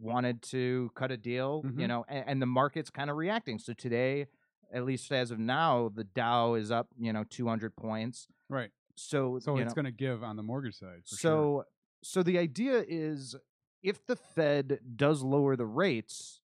wanted 0.00 0.42
to 0.42 0.90
cut 0.94 1.10
a 1.10 1.16
deal 1.16 1.62
you 1.64 1.70
Mhm. 1.84 1.88
know 1.88 2.04
and, 2.08 2.24
and 2.28 2.42
the 2.42 2.46
market's 2.46 2.90
kind 2.90 3.10
of 3.10 3.16
reacting 3.16 3.58
so 3.58 3.72
today 3.72 4.26
at 4.72 4.84
least 4.84 5.10
as 5.10 5.30
of 5.30 5.38
now 5.38 5.90
the 5.94 6.04
Dow 6.04 6.54
is 6.54 6.70
up 6.70 6.88
you 6.98 7.12
know 7.12 7.24
200 7.28 7.74
points 7.76 8.28
Right. 8.48 8.70
so 8.96 9.38
So 9.40 9.56
it's 9.58 9.74
going 9.74 9.84
to 9.86 9.90
give 9.92 10.22
on 10.22 10.36
the 10.36 10.42
mortgage 10.42 10.76
side. 10.76 11.02
For 11.08 11.16
so 11.16 11.18
sure. 11.18 11.66
so 12.02 12.22
the 12.22 12.38
idea 12.38 12.84
is 12.86 13.34
if 13.82 14.04
the 14.06 14.16
Fed 14.16 14.80
does 14.96 15.22
lower 15.22 15.56
the 15.56 15.66
rates, 15.66 16.40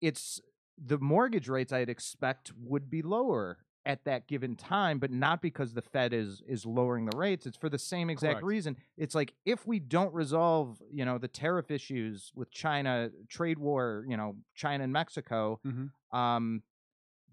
it's 0.00 0.40
the 0.76 0.98
mortgage 0.98 1.48
rates 1.48 1.72
I'd 1.72 1.88
expect 1.88 2.52
would 2.56 2.88
be 2.90 3.02
lower 3.02 3.58
at 3.84 4.04
that 4.04 4.28
given 4.28 4.54
time, 4.54 4.98
but 4.98 5.10
not 5.10 5.40
because 5.40 5.72
the 5.72 5.82
Fed 5.82 6.12
is 6.12 6.42
is 6.46 6.66
lowering 6.66 7.06
the 7.06 7.16
rates. 7.16 7.46
It's 7.46 7.56
for 7.56 7.68
the 7.70 7.78
same 7.78 8.10
exact 8.10 8.34
Correct. 8.34 8.46
reason. 8.46 8.76
It's 8.96 9.14
like 9.14 9.34
if 9.44 9.66
we 9.66 9.78
don't 9.80 10.12
resolve, 10.12 10.82
you 10.92 11.04
know, 11.04 11.18
the 11.18 11.28
tariff 11.28 11.70
issues 11.70 12.30
with 12.34 12.50
China, 12.50 13.10
trade 13.28 13.58
war, 13.58 14.04
you 14.06 14.16
know, 14.16 14.36
China 14.54 14.84
and 14.84 14.92
Mexico, 14.92 15.58
Mhm. 15.64 15.90
um, 16.16 16.62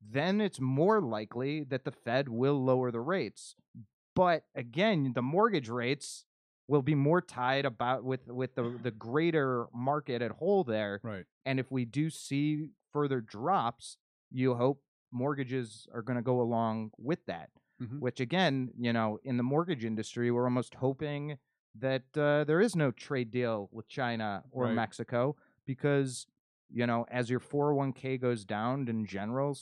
then 0.08 0.39
it's 0.39 0.60
more 0.60 1.01
likely 1.01 1.63
that 1.65 1.84
the 1.84 1.92
Fed 1.92 2.30
will 2.30 2.63
lower 2.63 2.89
the 2.92 3.01
rates. 3.01 3.56
But 4.13 4.46
again, 4.56 5.12
the 5.13 5.22
mortgage 5.22 5.68
rates 5.68 6.25
will 6.67 6.81
be 6.81 6.95
more 6.95 7.22
tied 7.22 7.65
about 7.65 8.03
with 8.03 8.27
with 8.27 8.55
the 8.55 8.77
the 8.81 8.91
greater 8.91 9.67
market 9.74 10.22
at 10.22 10.31
whole 10.31 10.63
there. 10.63 11.01
Right. 11.03 11.25
And 11.45 11.60
if 11.60 11.72
we 11.72 11.86
do 11.86 12.10
see 12.10 12.69
further 12.91 13.22
drops, 13.22 13.98
you 14.31 14.55
hope 14.55 14.84
mortgages 15.12 15.88
are 15.93 16.01
going 16.01 16.17
to 16.17 16.24
go 16.24 16.41
along 16.41 16.91
with 16.98 17.25
that. 17.27 17.50
Mhm. 17.81 18.00
Which 18.00 18.19
again, 18.19 18.72
you 18.77 18.93
know, 18.93 19.19
in 19.24 19.38
the 19.38 19.43
mortgage 19.43 19.86
industry, 19.86 20.31
we're 20.31 20.45
almost 20.45 20.75
hoping 20.75 21.38
that 21.77 22.03
uh, 22.17 22.43
there 22.45 22.62
is 22.62 22.75
no 22.75 22.91
trade 22.91 23.31
deal 23.31 23.69
with 23.72 23.88
China 23.88 24.43
or 24.51 24.65
Right. 24.65 24.75
Mexico 24.75 25.36
because 25.65 26.25
you 26.72 26.88
know, 26.88 27.05
as 27.12 27.29
your 27.29 27.39
401k 27.39 28.17
goes 28.17 28.43
down 28.43 28.88
in 28.88 29.05
general, 29.05 29.55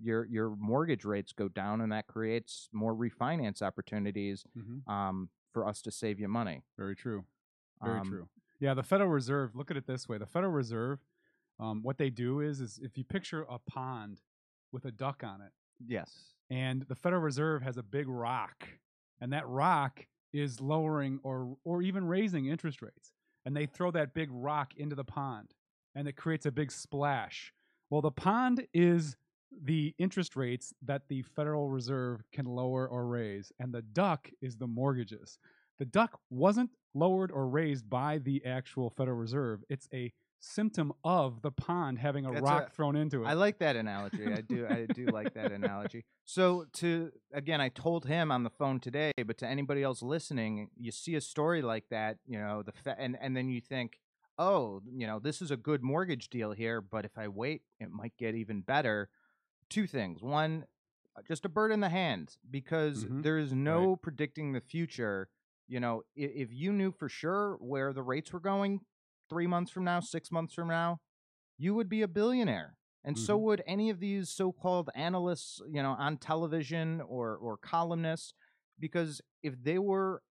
your 0.00 0.24
your 0.26 0.54
mortgage 0.56 1.04
rates 1.04 1.32
go 1.32 1.48
down, 1.48 1.80
and 1.80 1.92
that 1.92 2.06
creates 2.06 2.68
more 2.72 2.94
refinance 2.94 3.62
opportunities 3.62 4.44
hmm 4.54 4.78
um, 4.86 5.28
for 5.56 5.66
us 5.66 5.80
to 5.80 5.90
save 5.90 6.20
you 6.20 6.28
money. 6.28 6.60
Very 6.76 6.94
true. 6.94 7.24
Very 7.82 8.00
Um, 8.00 8.06
true. 8.06 8.28
Yeah, 8.60 8.74
the 8.74 8.82
Federal 8.82 9.08
Reserve. 9.08 9.56
Look 9.56 9.70
at 9.70 9.76
it 9.78 9.86
this 9.86 10.06
way: 10.06 10.18
the 10.18 10.26
Federal 10.26 10.52
Reserve, 10.52 10.98
um, 11.58 11.82
what 11.82 11.96
they 11.96 12.10
do 12.10 12.40
is, 12.40 12.60
is 12.60 12.78
if 12.78 12.98
you 12.98 13.04
picture 13.04 13.46
a 13.48 13.58
pond 13.58 14.20
with 14.70 14.84
a 14.84 14.90
duck 14.92 15.24
on 15.24 15.40
it, 15.40 15.52
Yes. 15.80 16.34
and 16.50 16.82
the 16.82 16.94
Federal 16.94 17.22
Reserve 17.22 17.62
has 17.62 17.78
a 17.78 17.82
big 17.82 18.06
rock, 18.06 18.68
and 19.18 19.32
that 19.32 19.48
rock 19.48 20.06
is 20.34 20.60
lowering 20.60 21.20
or 21.22 21.56
or 21.64 21.80
even 21.80 22.06
raising 22.06 22.44
interest 22.44 22.82
rates, 22.82 23.14
and 23.46 23.56
they 23.56 23.64
throw 23.64 23.90
that 23.92 24.12
big 24.12 24.28
rock 24.30 24.76
into 24.76 24.94
the 24.94 25.04
pond, 25.04 25.54
and 25.94 26.06
it 26.06 26.16
creates 26.16 26.44
a 26.44 26.52
big 26.52 26.70
splash. 26.70 27.54
Well, 27.88 28.02
the 28.02 28.10
pond 28.10 28.66
is 28.74 29.16
the 29.62 29.94
interest 29.98 30.36
rates 30.36 30.72
that 30.82 31.02
the 31.08 31.22
Federal 31.22 31.68
Reserve 31.68 32.22
can 32.32 32.46
lower 32.46 32.86
or 32.88 33.06
raise, 33.06 33.52
and 33.58 33.72
the 33.72 33.82
duck 33.82 34.30
is 34.40 34.56
the 34.56 34.66
mortgages. 34.66 35.38
The 35.78 35.84
duck 35.84 36.18
wasn't 36.30 36.70
lowered 36.94 37.30
or 37.30 37.48
raised 37.48 37.88
by 37.90 38.18
the 38.18 38.44
actual 38.44 38.90
Federal 38.90 39.16
Reserve. 39.18 39.62
It's 39.68 39.88
a 39.92 40.12
symptom 40.38 40.92
of 41.02 41.42
the 41.42 41.50
pond 41.50 41.98
having 41.98 42.26
a 42.26 42.30
That's 42.32 42.42
rock 42.42 42.68
a- 42.68 42.70
thrown 42.70 42.96
into 42.96 43.24
it. 43.24 43.26
I 43.26 43.32
like 43.32 43.58
that 43.58 43.74
analogy. 43.76 44.26
I 44.26 44.40
do. 44.42 44.66
I 44.68 44.86
do 44.92 45.06
like 45.06 45.34
that 45.34 45.50
analogy. 45.52 46.04
So 46.24 46.66
to 46.74 47.10
again, 47.32 47.60
I 47.60 47.68
told 47.70 48.04
him 48.06 48.30
on 48.30 48.42
the 48.42 48.50
phone 48.50 48.80
today, 48.80 49.12
but 49.26 49.38
to 49.38 49.46
anybody 49.46 49.82
else 49.82 50.02
listening, 50.02 50.68
you 50.76 50.92
see 50.92 51.14
a 51.14 51.20
story 51.20 51.62
like 51.62 51.84
that, 51.90 52.18
you 52.26 52.38
know, 52.38 52.62
the 52.62 52.72
fe- 52.72 52.94
and 52.98 53.16
and 53.20 53.36
then 53.36 53.48
you 53.48 53.60
think, 53.60 53.98
oh, 54.38 54.82
you 54.94 55.06
know, 55.06 55.18
this 55.18 55.40
is 55.40 55.50
a 55.50 55.56
good 55.56 55.82
mortgage 55.82 56.28
deal 56.28 56.52
here, 56.52 56.80
but 56.80 57.04
if 57.04 57.16
I 57.16 57.28
wait, 57.28 57.62
it 57.80 57.90
might 57.90 58.16
get 58.18 58.34
even 58.34 58.60
better. 58.60 59.08
Two 59.68 59.86
things. 59.86 60.22
One, 60.22 60.64
uh, 61.16 61.22
just 61.26 61.44
a 61.44 61.48
bird 61.48 61.72
in 61.72 61.80
the 61.80 61.88
hand 61.88 62.36
because 62.50 63.02
Mhm. 63.02 63.22
there 63.22 63.38
is 63.38 63.52
no 63.52 63.96
predicting 63.96 64.52
the 64.52 64.60
future. 64.60 65.28
You 65.68 65.80
know, 65.80 66.02
if, 66.14 66.48
if 66.48 66.52
you 66.52 66.72
knew 66.72 66.92
for 66.92 67.08
sure 67.08 67.56
where 67.60 67.92
the 67.92 68.02
rates 68.02 68.32
were 68.32 68.40
going 68.40 68.80
three 69.28 69.46
months 69.46 69.70
from 69.70 69.84
now, 69.84 70.00
six 70.00 70.30
months 70.30 70.54
from 70.54 70.68
now, 70.68 70.98
you 71.58 71.74
would 71.74 71.88
be 71.88 72.02
a 72.02 72.08
billionaire. 72.08 72.76
And 73.04 73.18
so 73.18 73.36
Mhm. 73.36 73.38
would 73.38 73.62
any 73.66 73.90
of 73.90 74.00
these 74.00 74.30
so-called 74.30 74.90
analysts, 74.94 75.60
you 75.68 75.82
know, 75.82 75.92
on 75.92 76.18
television 76.18 77.00
or 77.02 77.36
or 77.36 77.56
columnists, 77.56 78.34
because 78.78 79.20
if 79.42 79.54
they 79.62 79.78
were 79.78 80.22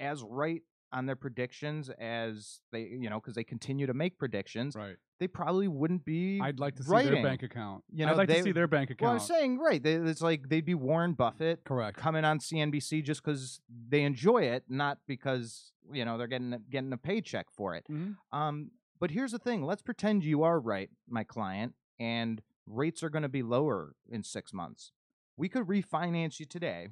as 0.00 0.22
right 0.22 0.62
on 0.92 1.06
their 1.06 1.16
predictions 1.16 1.88
as 1.98 2.60
they, 2.70 2.82
you 2.82 3.08
know, 3.08 3.18
because 3.20 3.34
they 3.34 3.44
continue 3.44 3.86
to 3.86 3.94
make 3.94 4.18
predictions, 4.18 4.74
right. 4.76 4.96
they 5.20 5.26
probably 5.26 5.68
wouldn't 5.68 6.04
be. 6.04 6.40
I'd 6.40 6.60
like 6.60 6.76
to 6.76 6.82
see 6.82 6.90
writing. 6.90 7.14
their 7.14 7.22
bank 7.22 7.42
account. 7.42 7.82
You 7.92 8.04
know, 8.06 8.12
I'd 8.12 8.18
like 8.18 8.28
they- 8.28 8.38
to 8.38 8.42
see 8.42 8.52
their 8.52 8.66
bank 8.68 8.90
account. 8.90 9.00
Well, 9.02 9.12
I'm 9.12 9.18
saying 9.20 9.58
right. 9.58 9.82
They, 9.82 9.94
it's 9.94 10.20
like 10.22 10.48
they'd 10.48 10.64
be 10.64 10.74
Warren 10.74 11.14
Buffett 11.14 11.64
Correct. 11.64 11.96
coming 11.96 12.24
on 12.24 12.38
CNBC 12.38 13.02
just 13.04 13.22
because 13.24 13.60
they 13.88 14.02
enjoy 14.02 14.42
it, 14.42 14.64
not 14.68 14.98
because 15.06 15.72
you 15.92 16.04
know 16.04 16.18
they're 16.18 16.26
getting 16.26 16.52
a- 16.52 16.58
getting 16.58 16.92
a 16.92 16.98
paycheck 16.98 17.46
for 17.50 17.74
it. 17.74 17.84
Mhm. 17.90 18.16
Um, 18.32 18.70
but 19.00 19.10
here's 19.10 19.32
the 19.32 19.38
thing: 19.38 19.62
let's 19.62 19.82
pretend 19.82 20.24
you 20.24 20.42
are 20.42 20.60
right, 20.60 20.90
my 21.08 21.24
client, 21.24 21.74
and 21.98 22.42
rates 22.66 23.02
are 23.02 23.10
going 23.10 23.22
to 23.24 23.28
be 23.28 23.42
lower 23.42 23.94
in 24.08 24.22
six 24.22 24.52
months. 24.52 24.92
We 25.36 25.48
could 25.48 25.66
refinance 25.66 26.38
you 26.38 26.46
today, 26.46 26.88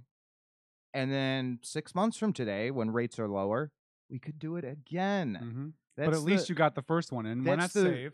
and 0.93 1.13
then 1.13 1.59
six 1.63 1.95
months 1.95 2.17
from 2.17 2.33
today, 2.33 2.71
when 2.71 2.91
rates 2.91 3.19
are 3.19 3.29
lower, 3.29 3.71
we 4.11 4.19
could 4.19 4.39
do 4.39 4.57
it 4.57 4.65
again. 4.65 5.39
Mhm. 5.41 5.73
That's 5.97 6.11
But 6.11 6.17
at 6.17 6.23
least 6.23 6.47
the- 6.47 6.53
you 6.53 6.57
got 6.57 6.75
the 6.75 6.83
first 6.83 7.13
one 7.13 7.27
in. 7.27 7.45
Why 7.45 7.55
not 7.57 7.73
the- 7.73 7.83
save? 7.83 8.13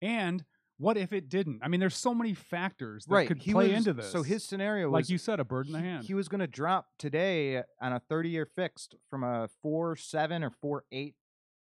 And 0.00 0.44
what 0.78 0.96
if 0.96 1.12
it 1.12 1.28
didn't? 1.28 1.60
I 1.62 1.68
mean, 1.68 1.78
there's 1.80 1.96
so 1.96 2.14
many 2.14 2.34
factors 2.34 3.04
that 3.04 3.14
right. 3.14 3.28
could 3.28 3.38
he 3.38 3.52
play 3.52 3.68
was- 3.68 3.78
into 3.78 3.92
this. 3.94 4.10
So 4.10 4.22
his 4.22 4.44
scenario 4.44 4.88
was 4.88 4.92
like 4.92 5.10
you 5.10 5.18
said, 5.18 5.38
a 5.40 5.44
bird 5.44 5.66
in 5.66 5.72
the 5.72 5.80
hand. 5.80 6.04
He 6.04 6.14
was 6.14 6.28
going 6.28 6.40
to 6.40 6.46
drop 6.46 6.88
today 6.98 7.62
on 7.80 7.92
a 7.92 8.00
30 8.00 8.30
year 8.30 8.46
fixed 8.46 8.96
from 9.08 9.22
a 9.22 9.48
four 9.62 9.96
seven 9.96 10.42
or 10.42 10.50
four 10.50 10.84
eight 10.92 11.14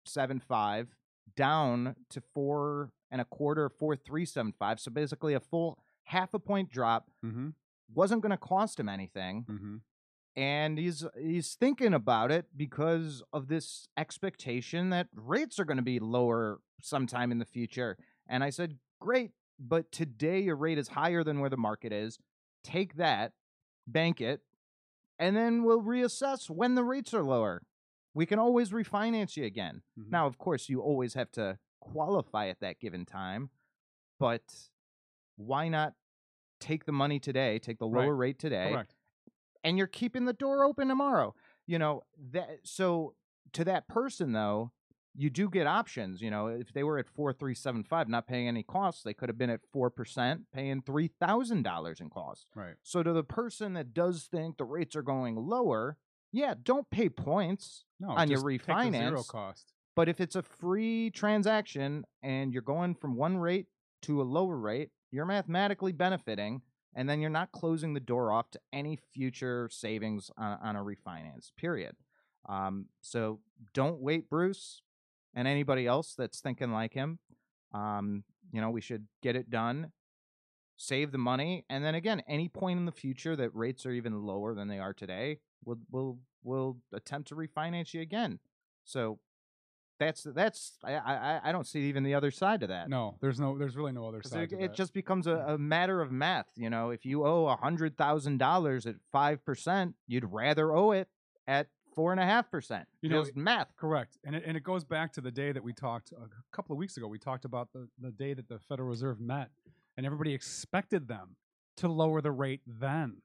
seven 0.06 0.40
five 0.40 0.96
down 1.36 1.96
to 2.10 2.22
four 2.34 2.92
and 3.12 3.20
a 3.22 3.26
quarter, 3.26 3.70
four 3.70 3.96
three 3.96 4.26
seven 4.26 4.54
five. 4.54 4.80
So 4.80 4.92
basically 4.92 5.34
a 5.34 5.40
full 5.40 5.84
half 6.04 6.34
a 6.34 6.40
point 6.40 6.70
drop 6.72 7.12
mm-hmm. 7.24 7.50
wasn't 7.94 8.22
going 8.22 8.32
to 8.32 8.38
cost 8.38 8.80
him 8.80 8.88
anything, 8.90 9.46
Mm-hmm. 9.50 9.78
And 10.36 10.78
he's 10.78 11.06
he's 11.20 11.56
thinking 11.56 11.94
about 11.94 12.32
it 12.32 12.46
because 12.56 13.22
of 13.34 13.48
this 13.48 13.88
expectation 13.98 14.90
that 14.92 15.08
rates 15.14 15.60
are 15.60 15.66
going 15.66 15.78
to 15.78 15.84
be 15.84 16.00
lower 16.00 16.60
sometime 16.82 17.32
in 17.32 17.40
the 17.40 17.46
future. 17.46 17.98
And 18.28 18.44
I 18.44 18.50
said, 18.50 18.78
great, 19.02 19.32
but 19.60 19.92
today 19.92 20.40
your 20.40 20.56
rate 20.56 20.78
is 20.78 20.90
higher 20.90 21.24
than 21.24 21.40
where 21.40 21.50
the 21.50 21.58
market 21.58 21.92
is. 21.92 22.20
Take 22.64 22.96
that, 22.96 23.34
bank 23.88 24.22
it, 24.22 24.42
and 25.18 25.36
then 25.36 25.64
we'll 25.64 25.82
reassess 25.82 26.50
when 26.50 26.76
the 26.76 26.84
rates 26.84 27.14
are 27.14 27.24
lower. 27.24 27.64
We 28.14 28.26
can 28.26 28.40
always 28.40 28.72
refinance 28.72 29.36
you 29.38 29.46
again. 29.46 29.82
Mhm. 29.98 30.10
Now, 30.10 30.28
of 30.28 30.38
course, 30.38 30.70
you 30.70 30.82
always 30.82 31.14
have 31.14 31.32
to 31.34 31.60
qualify 31.80 32.48
at 32.48 32.60
that 32.60 32.80
given 32.80 33.06
time, 33.06 33.50
but 34.20 34.70
why 35.38 35.70
not 35.70 35.96
take 36.60 36.86
the 36.86 36.92
money 36.92 37.20
today, 37.20 37.58
take 37.60 37.80
the 37.80 37.88
Right. 37.88 38.04
lower 38.06 38.16
rate 38.16 38.38
today, 38.40 38.72
Correct. 38.74 38.96
And 39.64 39.78
you're 39.78 39.88
keeping 39.88 40.26
the 40.26 40.34
door 40.34 40.64
open 40.64 40.88
tomorrow. 40.88 41.34
You 41.68 41.80
know, 41.80 42.04
that 42.32 42.60
so 42.64 43.16
to 43.54 43.64
that 43.66 43.88
person 43.88 44.32
though, 44.34 44.72
you 45.16 45.30
do 45.30 45.50
get 45.50 45.68
options. 45.68 46.22
You 46.22 46.32
know, 46.32 46.48
if 46.48 46.74
they 46.74 46.84
were 46.84 46.98
at 46.98 47.08
four 47.08 47.34
three 47.34 47.56
seven 47.56 47.84
five, 47.84 48.08
not 48.08 48.28
paying 48.28 48.48
any 48.48 48.64
costs, 48.64 49.04
they 49.04 49.14
could 49.14 49.30
have 49.30 49.38
been 49.38 49.50
at 49.50 49.62
four 49.72 49.90
percent, 49.90 50.44
paying 50.54 50.82
three 50.82 51.12
thousand 51.20 51.64
dollars 51.64 52.00
in 52.00 52.10
costs. 52.10 52.46
Right. 52.56 52.76
So 52.84 53.04
to 53.04 53.14
the 53.14 53.24
person 53.24 53.74
that 53.74 53.94
does 53.94 54.28
think 54.32 54.58
the 54.58 54.66
rates 54.66 54.96
are 54.96 55.02
going 55.02 55.36
lower, 55.36 55.98
yeah, 56.32 56.54
don't 56.62 56.90
pay 56.90 57.10
points. 57.10 57.86
No, 58.00 58.10
on 58.10 58.30
your 58.30 58.40
the 58.40 58.44
zero 59.10 59.24
cost. 59.24 59.74
But 59.96 60.08
if 60.08 60.22
it's 60.22 60.36
a 60.36 60.44
free 60.44 61.10
transaction 61.10 62.06
and 62.24 62.54
you're 62.54 62.62
going 62.62 62.96
from 62.96 63.16
one 63.16 63.38
rate 63.38 63.68
to 64.04 64.22
a 64.22 64.24
lower 64.24 64.58
rate, 64.58 64.92
you're 65.12 65.26
mathematically 65.26 65.92
benefiting, 65.92 66.62
and 67.00 67.10
then 67.10 67.22
you're 67.22 67.30
not 67.30 67.54
closing 67.54 67.94
the 67.94 68.02
door 68.02 68.34
off 68.34 68.52
to 68.52 68.60
any 68.74 69.00
future 69.14 69.70
savings 69.72 70.30
on, 70.38 70.60
on 70.62 70.76
a 70.76 70.84
refinance. 70.84 71.50
Period. 71.56 71.96
Um, 72.50 72.88
so 73.00 73.40
don't 73.74 74.02
wait, 74.02 74.30
Bruce, 74.30 74.82
and 75.34 75.48
anybody 75.48 75.88
else 75.88 76.14
that's 76.18 76.42
thinking 76.42 76.74
like 76.74 76.94
him. 76.94 77.20
Um, 77.74 78.26
you 78.52 78.60
know, 78.60 78.70
we 78.70 78.82
should 78.82 79.08
get 79.24 79.38
it 79.38 79.50
done, 79.50 79.94
save 80.76 81.14
the 81.14 81.18
money, 81.18 81.64
and 81.70 81.86
then 81.86 81.96
again, 81.96 82.22
any 82.28 82.50
point 82.50 82.80
in 82.80 82.86
the 82.86 82.92
future 82.92 83.34
that 83.38 83.56
rates 83.56 83.86
are 83.86 83.92
even 83.92 84.24
lower 84.24 84.54
than 84.54 84.68
they 84.68 84.80
are 84.80 84.94
today, 84.94 85.40
we'll 85.64 85.80
we'll 85.90 86.18
we'll 86.44 86.80
attempt 86.92 87.30
to 87.30 87.36
refinance 87.36 87.94
you 87.94 88.02
again. 88.02 88.40
So 88.84 89.20
that's 90.00 90.24
that's 90.24 90.78
I 90.84 90.94
I 90.94 91.42
I 91.44 91.52
don't 91.52 91.68
see 91.68 91.82
even 91.82 92.04
the 92.04 92.16
other 92.16 92.32
side 92.32 92.62
to 92.62 92.68
that. 92.68 92.90
No, 92.90 93.16
there's 93.22 93.40
no, 93.40 93.58
there's 93.58 93.76
really 93.76 93.92
no 93.92 94.08
other 94.08 94.24
side. 94.24 94.44
it, 94.44 94.50
to 94.52 94.64
it 94.64 94.74
just 94.74 94.94
becomes 94.94 95.28
a, 95.28 95.32
mm. 95.32 95.54
a 95.54 95.58
matter 95.58 96.02
of 96.02 96.12
math. 96.12 96.48
You 96.56 96.70
know, 96.70 96.90
if 96.90 97.06
you 97.06 97.26
owe 97.26 97.48
a 97.48 97.56
hundred 97.56 97.98
thousand 97.98 98.38
dollars 98.38 98.86
at 98.86 98.96
five 99.12 99.44
percent, 99.46 99.96
you'd 100.08 100.26
rather 100.26 100.74
owe 100.74 100.92
it 100.92 101.10
at 101.48 101.68
four 101.94 102.12
and 102.12 102.22
a 102.22 102.26
half 102.26 102.50
percent. 102.50 102.88
You 103.02 103.10
know, 103.10 103.26
math. 103.36 103.76
Correct, 103.76 104.18
and 104.24 104.36
it, 104.36 104.44
and 104.46 104.56
it 104.56 104.64
goes 104.64 104.84
back 104.84 105.14
to 105.14 105.22
the 105.22 105.32
day 105.32 105.52
that 105.52 105.64
we 105.64 105.74
talked 105.74 106.12
a 106.14 106.56
couple 106.56 106.74
of 106.74 106.80
weeks 106.80 106.98
ago. 106.98 107.08
We 107.08 107.20
talked 107.20 107.46
about 107.46 107.70
the 107.74 107.88
the 108.02 108.12
day 108.12 108.34
that 108.34 108.48
the 108.48 108.60
Federal 108.60 108.88
Reserve 108.88 109.20
met, 109.20 109.50
and 109.98 110.06
everybody 110.06 110.34
expected 110.34 111.08
them 111.08 111.36
to 111.78 111.88
lower 111.88 112.22
the 112.22 112.32
rate 112.32 112.62
then. 112.66 113.18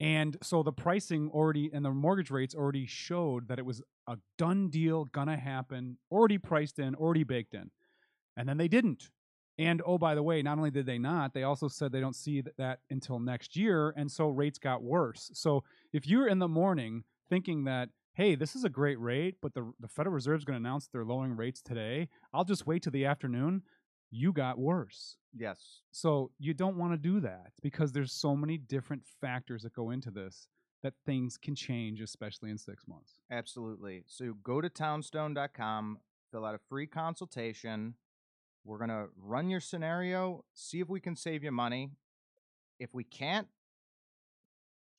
And 0.00 0.36
so 0.42 0.62
the 0.62 0.72
pricing 0.72 1.30
already 1.32 1.70
and 1.72 1.84
the 1.84 1.90
mortgage 1.90 2.30
rates 2.30 2.54
already 2.54 2.86
showed 2.86 3.48
that 3.48 3.58
it 3.58 3.64
was 3.64 3.80
a 4.08 4.16
done 4.38 4.68
deal, 4.68 5.04
gonna 5.04 5.36
happen, 5.36 5.98
already 6.10 6.38
priced 6.38 6.78
in, 6.78 6.94
already 6.94 7.24
baked 7.24 7.54
in. 7.54 7.70
And 8.36 8.48
then 8.48 8.58
they 8.58 8.68
didn't. 8.68 9.10
And 9.56 9.80
oh, 9.86 9.98
by 9.98 10.16
the 10.16 10.22
way, 10.22 10.42
not 10.42 10.58
only 10.58 10.72
did 10.72 10.86
they 10.86 10.98
not, 10.98 11.32
they 11.32 11.44
also 11.44 11.68
said 11.68 11.92
they 11.92 12.00
don't 12.00 12.16
see 12.16 12.42
th- 12.42 12.56
that 12.58 12.80
until 12.90 13.20
next 13.20 13.56
year. 13.56 13.94
And 13.96 14.10
so 14.10 14.28
rates 14.28 14.58
got 14.58 14.82
worse. 14.82 15.30
So 15.32 15.62
if 15.92 16.08
you're 16.08 16.26
in 16.26 16.40
the 16.40 16.48
morning 16.48 17.04
thinking 17.28 17.64
that, 17.64 17.90
hey, 18.14 18.34
this 18.34 18.56
is 18.56 18.64
a 18.64 18.68
great 18.68 18.98
rate, 18.98 19.36
but 19.40 19.54
the, 19.54 19.72
the 19.78 19.88
Federal 19.88 20.14
Reserve 20.14 20.38
is 20.38 20.44
going 20.44 20.60
to 20.60 20.68
announce 20.68 20.88
they're 20.88 21.04
lowering 21.04 21.36
rates 21.36 21.62
today, 21.62 22.08
I'll 22.32 22.44
just 22.44 22.66
wait 22.66 22.82
till 22.82 22.92
the 22.92 23.06
afternoon, 23.06 23.62
you 24.10 24.32
got 24.32 24.58
worse. 24.58 25.16
Yes. 25.36 25.82
So 25.90 26.30
you 26.38 26.54
don't 26.54 26.76
want 26.76 26.92
to 26.92 26.96
do 26.96 27.20
that 27.20 27.52
because 27.62 27.92
there's 27.92 28.12
so 28.12 28.36
many 28.36 28.56
different 28.56 29.02
factors 29.20 29.62
that 29.62 29.72
go 29.74 29.90
into 29.90 30.10
this 30.10 30.48
that 30.82 30.94
things 31.06 31.36
can 31.38 31.54
change, 31.54 32.00
especially 32.00 32.50
in 32.50 32.58
six 32.58 32.86
months. 32.86 33.18
Absolutely. 33.30 34.04
So 34.06 34.34
go 34.42 34.60
to 34.60 34.68
townstone.com, 34.68 35.98
fill 36.30 36.44
out 36.44 36.54
a 36.54 36.58
free 36.68 36.86
consultation. 36.86 37.94
We're 38.64 38.78
going 38.78 38.90
to 38.90 39.06
run 39.16 39.48
your 39.50 39.60
scenario, 39.60 40.44
see 40.54 40.80
if 40.80 40.88
we 40.88 41.00
can 41.00 41.16
save 41.16 41.42
you 41.42 41.50
money. 41.52 41.90
If 42.78 42.92
we 42.92 43.04
can't, 43.04 43.48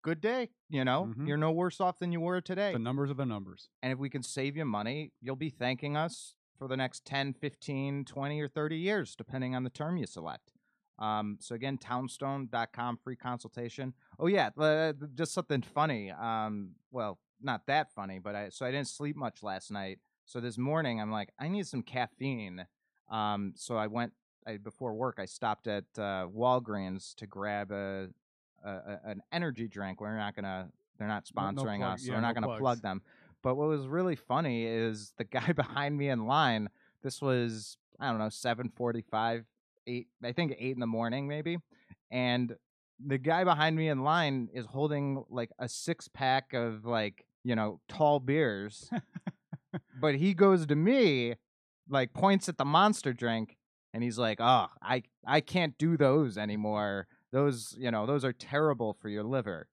good 0.01 0.21
day. 0.21 0.49
You 0.69 0.83
know, 0.85 1.13
Mhm. 1.17 1.27
you're 1.27 1.37
no 1.37 1.51
worse 1.51 1.79
off 1.79 1.99
than 1.99 2.11
you 2.11 2.19
were 2.21 2.41
today. 2.41 2.73
The 2.73 2.79
numbers 2.79 3.09
are 3.11 3.15
the 3.15 3.25
numbers. 3.25 3.69
And 3.81 3.91
if 3.91 3.99
we 3.99 4.09
can 4.09 4.23
save 4.23 4.55
you 4.57 4.65
money, 4.65 5.13
you'll 5.21 5.35
be 5.35 5.49
thanking 5.49 5.95
us 5.97 6.35
for 6.57 6.67
the 6.67 6.77
next 6.77 7.05
10, 7.05 7.33
15, 7.33 8.05
20, 8.05 8.41
or 8.41 8.47
30 8.47 8.77
years, 8.77 9.15
depending 9.15 9.55
on 9.55 9.63
the 9.63 9.69
term 9.69 9.97
you 9.97 10.05
select. 10.05 10.53
Um, 10.97 11.37
so 11.41 11.55
again, 11.55 11.77
townstone.com, 11.77 12.99
free 13.03 13.15
consultation. 13.17 13.93
Oh 14.17 14.27
yeah, 14.27 14.49
uh, 14.57 14.93
just 15.13 15.33
something 15.33 15.61
funny. 15.61 16.11
Um, 16.11 16.71
well, 16.91 17.19
not 17.41 17.67
that 17.67 17.91
funny, 17.93 18.19
but 18.19 18.33
I 18.35 18.49
so 18.49 18.65
I 18.65 18.71
didn't 18.71 18.87
sleep 18.87 19.17
much 19.17 19.43
last 19.43 19.71
night. 19.71 19.99
So 20.25 20.39
this 20.39 20.57
morning 20.57 21.01
I'm 21.01 21.11
like, 21.11 21.33
I 21.37 21.49
need 21.49 21.67
some 21.67 21.81
caffeine. 21.83 22.65
Um, 23.11 23.53
so 23.57 23.75
I 23.75 23.87
went 23.87 24.13
I, 24.47 24.57
before 24.57 24.93
work. 24.93 25.17
I 25.19 25.25
stopped 25.25 25.67
at 25.67 25.83
uh, 25.97 26.27
Walgreens 26.33 27.13
to 27.15 27.27
grab 27.27 27.71
a, 27.71 28.07
a, 28.63 28.69
a 28.69 28.99
an 29.03 29.21
energy 29.33 29.67
drink. 29.67 29.99
We're 29.99 30.17
not 30.17 30.33
gonna. 30.35 30.69
They're 30.97 31.09
not 31.09 31.29
No- 31.35 31.51
no 31.51 31.61
sponsoring 31.61 31.79
plug- 31.79 31.93
us, 31.95 32.01
so 32.03 32.07
yeah, 32.07 32.15
we're 32.15 32.21
not 32.21 32.35
no 32.35 32.41
gonna 32.41 32.47
plugs. 32.47 32.61
plug 32.61 32.81
them. 32.81 33.01
But 33.45 33.57
what 33.57 33.67
was 33.69 33.87
really 33.87 34.15
funny 34.15 34.65
is 34.65 35.13
the 35.19 35.23
guy 35.39 35.51
behind 35.51 35.95
me 35.95 36.09
in 36.09 36.25
line. 36.25 36.67
This 37.03 37.21
was 37.21 37.77
I 37.99 38.09
don't 38.09 38.17
know 38.17 38.29
seven 38.29 38.69
forty 38.75 39.03
five, 39.03 39.45
eight. 39.85 40.07
I 40.23 40.31
think 40.31 40.55
eight 40.57 40.73
in 40.73 40.79
the 40.79 40.87
morning 40.87 41.27
maybe, 41.27 41.59
and 42.09 42.55
the 43.05 43.19
guy 43.19 43.43
behind 43.43 43.75
me 43.75 43.87
in 43.89 44.03
line 44.03 44.49
is 44.51 44.65
holding 44.65 45.23
like 45.29 45.51
a 45.59 45.69
six 45.69 46.07
pack 46.07 46.53
of 46.53 46.85
like 46.85 47.23
you 47.43 47.55
know 47.55 47.79
tall 47.87 48.19
beers, 48.19 48.89
but 50.01 50.15
he 50.15 50.33
goes 50.33 50.65
to 50.65 50.75
me, 50.75 51.35
like 51.87 52.13
points 52.13 52.49
at 52.49 52.57
the 52.57 52.65
monster 52.65 53.13
drink, 53.13 53.57
and 53.93 54.01
he's 54.01 54.17
like, 54.17 54.39
"Oh, 54.41 54.69
I 54.81 55.03
I 55.23 55.41
can't 55.41 55.77
do 55.77 55.97
those 55.97 56.35
anymore. 56.35 57.05
Those 57.31 57.75
you 57.77 57.91
know 57.91 58.07
those 58.07 58.25
are 58.25 58.33
terrible 58.33 58.97
for 58.99 59.07
your 59.07 59.23
liver." 59.23 59.67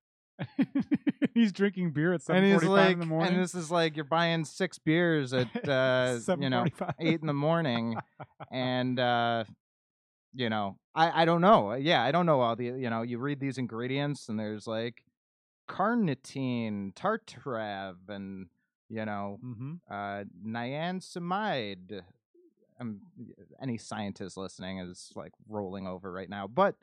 He's 1.35 1.53
drinking 1.53 1.93
beer 1.93 2.13
at 2.15 2.23
seven 2.23 2.45
he's 2.45 2.63
like, 2.65 2.93
in 2.95 2.99
the 3.01 3.07
morning. 3.07 3.35
and 3.35 3.43
this 3.43 3.55
is 3.55 3.71
like 3.71 3.97
you're 3.97 4.05
buying 4.05 4.45
six 4.45 4.79
beers 4.79 5.33
at 5.33 5.49
uh, 5.69 6.19
you 6.39 6.51
know 6.51 6.67
eight 6.99 7.21
in 7.21 7.27
the 7.27 7.33
morning, 7.35 7.97
and 8.53 8.99
uh, 9.01 9.45
you 10.35 10.51
know 10.51 10.77
I 10.95 11.23
I 11.23 11.25
don't 11.25 11.41
know. 11.41 11.75
Yeah, 11.75 12.03
I 12.03 12.13
don't 12.13 12.27
know 12.27 12.41
all 12.41 12.57
the 12.57 12.65
you 12.67 12.91
know 12.91 13.03
you 13.03 13.19
read 13.19 13.41
these 13.41 13.59
ingredients 13.59 14.29
and 14.29 14.39
there's 14.39 14.67
like 14.67 15.03
carnitine, 15.69 16.95
tartrate, 16.95 17.97
and 18.09 18.47
you 18.89 19.05
know 19.05 19.39
Mhm. 19.43 19.81
uh, 19.91 20.25
niacinamide. 20.47 22.03
Um, 22.81 23.01
any 23.61 23.79
scientist 23.79 24.37
listening 24.37 24.79
is 24.79 25.13
like 25.15 25.33
rolling 25.49 25.87
over 25.87 26.11
right 26.11 26.29
now, 26.29 26.47
but 26.49 26.75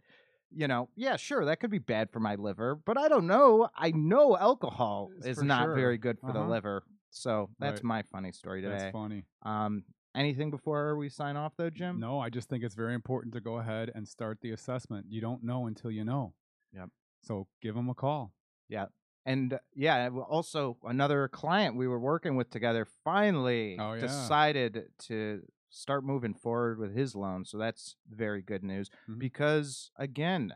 you 0.52 0.68
know, 0.68 0.90
yeah, 0.96 1.16
sure, 1.16 1.46
that 1.46 1.60
could 1.60 1.70
be 1.72 1.80
bad 1.80 2.10
for 2.12 2.20
my 2.20 2.36
liver, 2.36 2.76
but 2.76 2.98
I 2.98 3.08
don't 3.08 3.28
know. 3.28 3.70
I 3.76 3.92
know 3.92 4.38
alcohol 4.38 5.10
It's 5.18 5.26
is 5.38 5.44
not 5.44 5.66
sure. 5.66 5.76
very 5.76 5.98
good 5.98 6.20
for 6.20 6.32
the 6.34 6.40
Uh-huh. 6.40 6.50
liver, 6.50 6.84
so 7.10 7.50
that's 7.60 7.78
Right. 7.84 7.84
my 7.84 8.02
funny 8.04 8.32
story 8.32 8.62
today. 8.62 8.78
That's 8.78 8.92
funny. 8.92 9.26
Um, 9.44 9.84
anything 10.16 10.50
before 10.52 10.96
we 10.98 11.10
sign 11.10 11.36
off, 11.38 11.54
though, 11.58 11.70
Jim? 11.70 12.00
No, 12.00 12.20
I 12.20 12.30
just 12.30 12.50
think 12.50 12.64
it's 12.64 12.76
very 12.76 12.94
important 12.94 13.34
to 13.36 13.42
go 13.42 13.58
ahead 13.60 13.92
and 13.94 14.08
start 14.08 14.42
the 14.42 14.52
assessment. 14.52 15.06
You 15.10 15.22
don't 15.22 15.44
know 15.44 15.68
until 15.68 15.92
you 15.92 16.04
know. 16.04 16.34
Yep. 16.74 16.90
So 17.22 17.48
give 17.62 17.76
them 17.76 17.90
a 17.90 17.94
call. 17.96 18.34
Yeah. 18.68 18.88
And 19.26 19.54
uh, 19.54 19.60
yeah, 19.76 20.10
also 20.10 20.78
another 20.84 21.28
client 21.28 21.76
we 21.76 21.88
were 21.88 22.00
working 22.00 22.36
with 22.36 22.50
together 22.50 22.86
finally 23.04 23.78
Oh, 23.80 23.94
yeah. 23.94 24.02
decided 24.02 24.86
to 25.08 25.44
start 25.70 26.04
moving 26.04 26.34
forward 26.34 26.80
with 26.80 26.96
his 26.96 27.16
loan. 27.16 27.46
So 27.46 27.58
that's 27.58 27.96
very 28.10 28.42
good 28.42 28.64
news 28.64 28.90
Mhm. 29.08 29.20
because 29.20 29.92
again, 29.96 30.54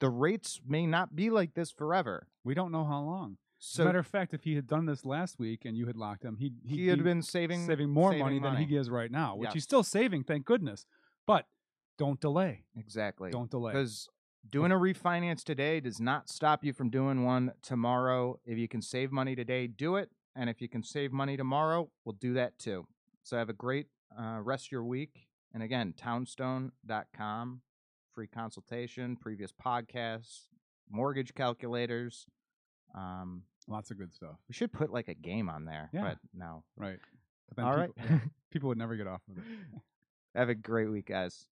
the 0.00 0.10
rates 0.10 0.60
may 0.66 0.86
not 0.86 1.16
be 1.16 1.30
like 1.30 1.54
this 1.54 1.70
forever. 1.70 2.28
We 2.44 2.54
don't 2.54 2.72
know 2.72 2.84
how 2.84 3.00
long. 3.02 3.38
As 3.58 3.78
a 3.78 3.84
matter 3.86 3.98
of 3.98 4.06
fact, 4.06 4.34
if 4.34 4.44
he 4.44 4.54
had 4.54 4.66
done 4.66 4.84
this 4.84 5.06
last 5.06 5.38
week 5.38 5.64
and 5.64 5.76
you 5.78 5.86
had 5.86 5.96
locked 5.96 6.22
him, 6.24 6.36
he'd, 6.36 6.54
he'd 6.62 6.78
he 6.78 6.86
had 6.88 7.02
been 7.02 7.22
saving 7.22 7.64
saving 7.66 7.88
more 7.88 8.10
saving 8.10 8.24
money, 8.24 8.38
than 8.38 8.52
he 8.52 8.64
money. 8.64 8.66
gives 8.66 8.90
right 8.90 9.10
now, 9.10 9.34
which 9.34 9.52
he's 9.54 9.64
still 9.64 9.82
saving, 9.82 10.24
thank 10.24 10.44
goodness. 10.44 10.84
But 11.26 11.46
don't 11.96 12.20
delay. 12.20 12.64
exactly. 12.76 13.30
Don't 13.30 13.50
delay. 13.50 13.72
Because 13.72 14.10
doing 14.48 14.70
a 14.70 14.76
refinance 14.76 15.42
today 15.42 15.80
does 15.80 15.98
not 15.98 16.28
stop 16.28 16.62
you 16.62 16.74
from 16.74 16.90
doing 16.90 17.24
one 17.24 17.52
tomorrow. 17.62 18.38
If 18.44 18.58
you 18.58 18.68
can 18.68 18.82
save 18.82 19.10
money 19.10 19.34
today, 19.34 19.66
do 19.66 19.96
it. 19.96 20.10
And 20.34 20.50
if 20.50 20.60
you 20.60 20.68
can 20.68 20.82
save 20.82 21.10
money 21.10 21.38
tomorrow, 21.38 21.90
we'll 22.04 22.12
do 22.20 22.34
that 22.34 22.58
too. 22.58 22.86
So 23.26 23.36
have 23.36 23.48
a 23.48 23.52
great 23.54 23.88
uh, 24.16 24.38
rest 24.40 24.66
of 24.68 24.70
your 24.72 24.84
week. 24.84 25.26
And 25.52 25.60
again, 25.60 25.94
townstone.com, 25.96 27.60
free 28.14 28.28
consultation, 28.28 29.16
previous 29.16 29.50
podcasts, 29.52 30.42
mortgage 30.88 31.34
calculators. 31.34 32.26
Um, 32.94 33.42
Lots 33.66 33.90
of 33.90 33.98
good 33.98 34.14
stuff. 34.14 34.36
we 34.48 34.54
should 34.54 34.72
put 34.72 34.92
like 34.92 35.08
a 35.08 35.14
game 35.14 35.48
on 35.48 35.64
there, 35.64 35.90
Yeah. 35.92 36.02
but 36.02 36.18
no. 36.32 36.62
Right. 36.76 37.00
But 37.56 37.64
All 37.64 37.76
right. 37.76 37.92
people, 37.96 38.08
yeah, 38.10 38.18
people 38.52 38.68
would 38.68 38.78
never 38.78 38.94
get 38.94 39.08
off 39.08 39.22
of 39.28 39.38
it. 39.38 39.44
have 40.36 40.48
a 40.48 40.54
great 40.54 40.88
week, 40.88 41.06
guys. 41.06 41.46